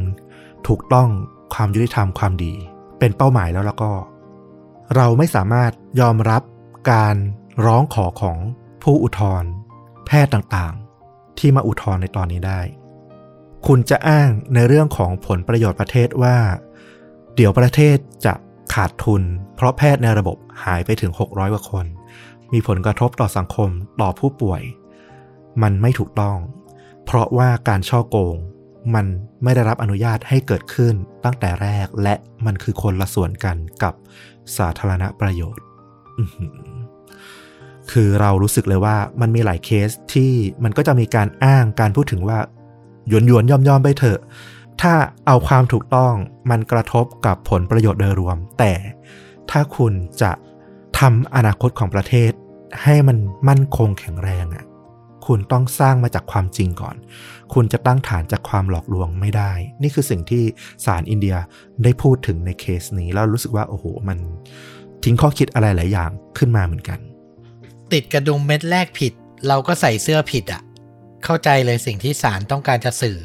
[0.67, 1.09] ถูกต้อง
[1.53, 2.53] ความยุติธรรมความดี
[2.99, 3.91] เป็นเป้าหมายแล้วแล้วก็
[4.95, 5.71] เราไม่สามารถ
[6.01, 6.41] ยอมรับ
[6.91, 7.15] การ
[7.65, 8.37] ร้องขอของ
[8.83, 9.49] ผู้อุทธรณ์
[10.07, 12.61] แพทย์ต่างๆ ที่มาอุทธรณ์ในตอนนี้ได้
[13.67, 16.37] คุณจะอ้างในเรื่องของผลประโยชน์ประเทศว่า
[17.35, 18.33] เดี๋ยวประเทศจะ
[18.73, 19.21] ขาดทุน
[19.55, 21.85] เพราะแพทย์ในระบบหายไปถึง 600 กว่าคน
[22.53, 23.69] มีผลกระทบต่อสังคม
[24.01, 24.61] ต่อผู้ป่วย
[25.61, 26.37] มันไม่ถูกต้อง
[27.07, 28.35] เพราะว่าการช่อโกง
[28.95, 29.05] มัน
[29.43, 30.93] ไม่ได้รับอนุญาตให้เกิดขึ้น
[31.25, 33.93] ตั้งแต่แรกและมันคือคนละส่วนกันกับ
[34.57, 35.63] สาธารณประโยชน์
[37.91, 40.31] คือเรารู้สึกเลยว่ามันมีหลายเคสที่
[40.63, 42.39] มันก็จะมีการอ้างการพูดถึงว่า
[43.07, 44.19] หยวนหยวนๆยอมยอมไปเถอะ
[44.81, 44.93] ถ้า
[45.27, 46.13] เอาความถูกต้อง
[46.49, 48.73] มันกระทบกับผลประโยชน์โดยรวม แต่
[49.51, 50.31] ถ้าคุณจะ
[50.99, 52.31] ทำอนาคตของประเทศ
[52.83, 54.65] ให้มันมั่นคงแข็งแรงอะ่ะ
[55.27, 56.95] คุณต้องสร้างมาจากความจริงก่อน
[57.53, 59.51] คุณจะตั้งฐานจากความหลอกลวงไม่ได้
[59.81, 60.43] นี่คือสิ่งที่
[60.85, 61.35] ศาลอินเดีย
[61.83, 64.17] ได้พูดถึงในเคสนี้ แล้วรู้สึกว่าโอ้โหมัน
[65.03, 66.99] ทิ้งข้อคิดอะไรหลายอย่างขึ้นมาเหมือนกัน
[67.93, 69.13] ติดกระดุมเม็ดแรกผิด
[69.47, 70.61] เราก็ใส่เสื้อผิดอะ่ะ
[71.23, 73.17] เข้าใจเลยสิ่งที่ศาลต้องการจะสื่อ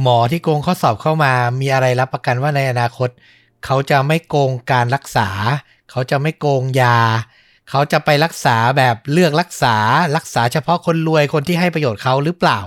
[0.00, 3.08] หมอที่โกงข้อสอบเข้ามามีอะไรรับประกันว่าในอนาคต
[3.64, 5.28] เขาจะไม่โกงการรักษา
[5.90, 6.98] เขาจะไม่โกงยา
[7.38, 9.76] เขาจะไปรักษาแบบเลือกรักษา
[10.16, 12.60] รักษาเฉพาะคนรวยคนที่ให้ประโยชน์เขาหรือเปล่า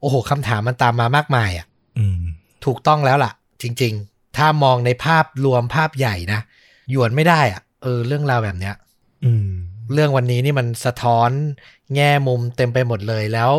[0.00, 1.66] โอ้โหคำถามมันตามมามากมายอะ
[1.98, 2.22] อืม
[2.64, 3.32] ถูกต้องแล้วล่ะ
[3.62, 6.40] จริง ๆ ถ้ามองในภาพรวมภาพใหญ่นะ
[6.90, 8.74] หยวนไม่ได้อะเออเรื่องราวแบบเนี้ย
[9.24, 9.48] อืม
[9.92, 11.30] เรื่องวันนี้นี่มันสะท้อน
[11.94, 13.52] แง่มุมเต็มไปหมดเลยแล้ว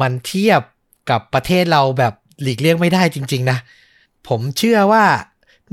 [0.00, 0.60] มันเทียบ
[1.10, 3.58] กับประเทศเราแบบหลีกเลี่ยงไม่ได้จริง ๆ นะ
[4.28, 5.04] ผมเชื่อว่า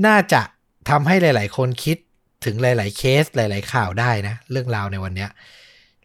[0.06, 0.42] น่าจะ
[0.88, 1.96] ทำให้หลาย ๆ คนคิด
[2.46, 5.30] ถึงหลาย ๆ เคสหลาย ๆ ข่าวได้นะ เรื่องราวในวันเนี้ย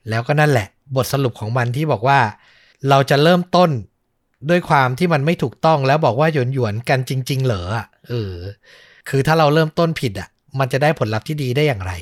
[0.10, 2.20] แล้วก็นั่นแหละ บทสรุปของมันที่บอกว่า
[2.90, 3.70] เราจะเริ่มต้น
[4.50, 7.64] ด้วยความที่มันไม่ถูกต้องแล้วบอกว่าหยวนหยวนกันจริง ๆ เหรอ
[8.10, 8.34] เออ
[9.10, 10.30] คือถ้าเราเริ่มต้นผิดอะ
[10.60, 11.94] มันจะได้ผลลัพธ์ที่ดีได้อย่างไร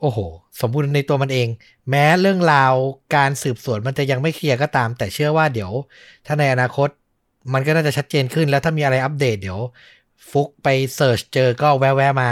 [0.00, 0.18] โอ้โห
[0.60, 1.48] สมบูรณ์ในตัวมันเอง
[1.90, 2.72] แม้เรื่องราว
[3.16, 5.70] การสืบสวนมันจะยังไม่เคลียร์ก็ตาม แต่เชื่อว่าเดี๋ยว
[6.26, 6.88] ถ้าในอนาคต
[7.52, 9.60] มันก็น่าจะชัดเจนขึ้นแล้วถ้ามีอะไรอัปเดตเดี๋ยว
[10.30, 12.30] ฟุกไป search เจอก็แวะๆมา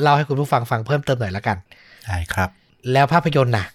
[0.00, 1.56] เล่าให้คุณผู้ฟังฟังเพิ่มเติมหน่อยละกัน
[2.06, 2.48] ได้ครับ
[2.92, 3.66] แล้วภาพยนตร์น่ะ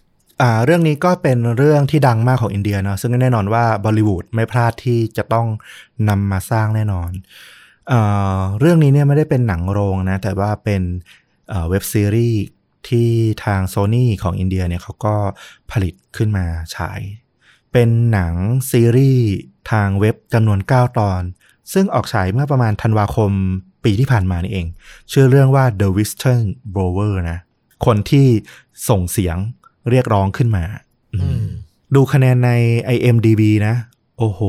[0.41, 5.47] อ่าเรื่องนี้ก็เป็นเรื่องที่ดังมากของอินเดียเนาะซึ่งแน่นอนว่าบอลิวูดไม่พลาดที่จะต้อง
[6.10, 7.12] นำมาสร้างแน่นอน
[7.89, 7.99] เอ่
[8.38, 10.82] อเรื่องนี้เนี่ยไม่ได้เป็นหนังโรงนะ แต่ว่าเป็น
[11.49, 12.41] เอ่อเว็บซีรีส์
[12.89, 13.10] ที่
[13.45, 15.16] ทาง Sony ของอินเดียเนี่ยเขาก็
[15.72, 16.45] ผลิตขึ้นมา
[16.76, 16.99] ฉาย
[17.72, 18.34] เป็นหนัง
[18.72, 19.28] ซีรีส์
[19.72, 21.22] ทางเว็บจำนวน 9 ตอน
[21.74, 23.32] ซึ่งออกฉายเมื่อประมาณธันวาคม
[23.84, 24.67] ปีที่ผ่านมานี่เอง
[25.11, 26.43] ชื่อเรื่องว่า The Western
[26.76, 27.39] Blower นะ
[27.86, 28.28] คนที่
[28.89, 29.38] ส่งเสียง
[29.89, 30.63] เรียกร้องขึ้นมา
[31.13, 31.47] อืม
[31.95, 32.51] ดูคะแนนใน
[32.95, 33.76] IMDB นะ
[34.17, 34.41] โอ้โห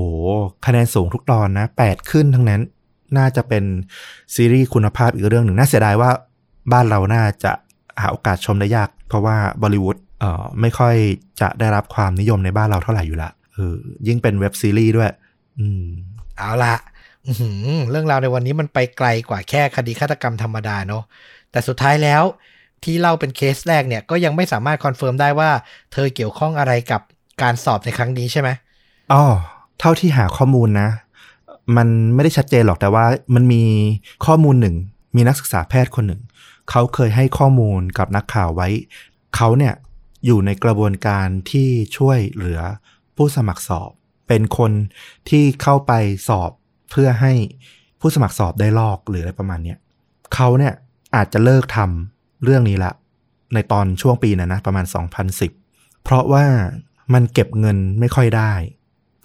[0.67, 2.61] คะแนนสูงทุกตอนนะ 8 ขึ้นทั้งนั้น
[3.19, 3.65] น่าจะเป็น
[4.35, 6.11] ซีรีส์คุณภาพอีกเรื่องหนึ่ง น่าเสียดายว่า
[6.73, 7.53] บ้านเราน่าจะ
[8.01, 10.95] หาโอกาสชมได้ยาก เพราะว่าบอลิวูดเอ่อไม่ค่อย
[11.41, 15.11] จะได้รับความนิยมในบ้านเราเท่าไหร่อยู่ละเออยิ่งเป็นเว็บซีรีส์ด้วย
[15.59, 15.85] อืม
[16.37, 16.91] เอาละอื้อหือ
[17.91, 21.03] เรื่องราวในวันนี้มันไปไกลกว่าแค่คดีฆาตกรรมธรรมดาเนาะ
[21.51, 22.23] แต่สุดท้ายแล้ว
[22.85, 25.51] ที่เล่าเป็นเคสแรกเนี่ยก็ยังไม่สามารถ confirm ได้ว่า
[25.93, 27.01] เธอเกี่ยวข้องอะไรกับ
[27.43, 28.49] การสอบในครั้งนี้ใช่ไหม
[29.13, 29.23] อ๋อ
[29.81, 30.89] เท่าที่หาข้อมูลนะ
[31.77, 33.05] มันไม่ได้ชัดเจนหรอกแต่ว่า
[33.35, 33.63] มันมี
[34.27, 34.77] ข้อมูลหนึ่ง
[35.17, 36.23] มีนักศึกษาแพทย์คนหนึ่ง
[36.71, 38.69] เขาเคยให้ข้อมูลกับนักข่าวไว้
[39.37, 39.75] เขาเนี่ย
[40.27, 42.61] อยู่ในกระบวนการที่ช่วยเหลือ
[43.17, 43.91] ผู้สมัครสอบ
[44.29, 44.73] เป็นคน
[45.29, 45.93] ที่เข้าไป
[46.29, 46.51] สอบ
[46.93, 47.33] เพื่อให้
[48.01, 49.79] ผู้สมัครสอบได้ลอกหรืออะไรประมาณเนี้ย
[50.35, 50.75] เขาเนี่ย
[51.17, 52.93] อาจจะเลิกทำเรื่องนี้ละ
[53.55, 54.85] ในตอนช่วงปีนั้นนะประมาณ
[55.45, 56.45] 2010 เพราะว่า
[57.15, 58.53] มันเก็บเงินไม่ค่อยได้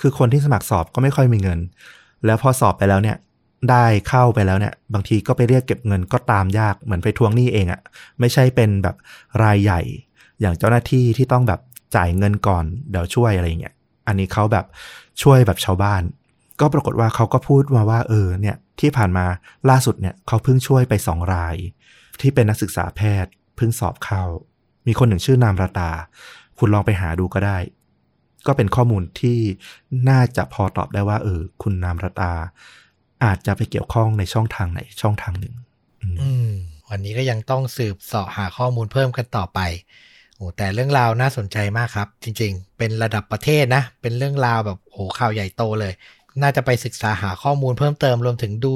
[0.01, 1.59] คือคนที่สมัครสอบก็ไม่ค่อยมีเงิน
[2.25, 3.17] แล้วพอสอบไปแล้วเนี่ย
[3.69, 7.81] ได้เข้าไปแล้วเนี่ย บางทีก็ไปเรียกเก็บเงินก็ตามยากเหมือนไปทวงหนี้เองอะ่ะ
[8.19, 8.95] ไม่ใช่เป็นแบบ
[9.43, 9.81] รายใหญ่
[10.41, 11.59] อย่างเจ้าหน้าที่ที่ต้องแบบ
[11.95, 13.75] จ่ายเงินก่อนเดี๋ยวช่วยอะไรเงี้ย
[14.07, 14.65] อันนี้เขาแบบ
[15.21, 16.01] ช่วยแบบชาวบ้าน
[16.59, 19.25] ก็ปรากฏว่าเขาก็พูดมาว่าเออเนี่ยที่ผ่านมา
[19.69, 21.55] ล่าสุดเนี่ยเขาเพิ่งช่วยไปสองราย
[22.21, 24.23] ที่เป็นนักศึกษาแพทย์เพิ่งสอบเข้า
[24.87, 25.91] มีคนหนึ่งชื่อนามราตา
[26.57, 27.57] คุณลองไปหาดูก็ได้
[28.47, 29.39] ก็เป็นข้อมูลที่
[30.09, 32.33] น่าจะพอตอบได้ว่า เออ คุณนามราตา
[33.23, 35.55] อาจจะไปเกี่ยวข้องในช่องทางไหนช่องทางหนึ่ง
[36.21, 36.49] อืม
[36.89, 39.59] วันนี้ก็ยังต้องสืบเสาะหาข้อมูลเพิ่มกันต่อไป
[40.35, 45.93] โอ้แต่เรื่องราวน่าสนใจมากครับ จริง ๆ เป็นระดับประเทศนะ เป็นเรื่องราวแบบโหข่าวใหญ่โตเลย
[46.41, 48.75] น่าจะไปศึกษาหาข้อมูลเพิ่มเติมรวมถึงดู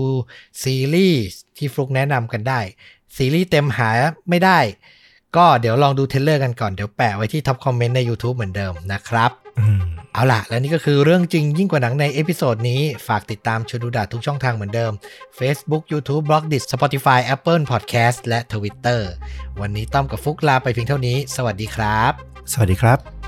[0.64, 2.60] ซีรีส์ที่ฟลุกแนะนำกันได้
[3.16, 3.90] ซีรีส์เต็มหา
[4.30, 4.60] ไม่ได้
[5.36, 9.82] ก็เดี๋ยวลองดู trailer กันก่อนเดี๋ยวแปะไว้ที่ top comment ใน YouTube เหมือนเดิมนะครับอืม
[10.14, 14.92] เอาล่ะ และนี่ก็คือเรื่องจริงยิ่งกว่าหนังใน episode นี้ ฝากติดตามชวนดูดาทุกช่องทางเหมือนเดิม
[15.40, 19.02] Facebook YouTube b l o g d i t Spotify Apple Podcast และ Twitter
[19.62, 22.12] วันนี้ต้อมกับฟุกลาไปเพียงเท่านี้ สวัสดีครับ
[22.52, 23.21] สวัสดีครับ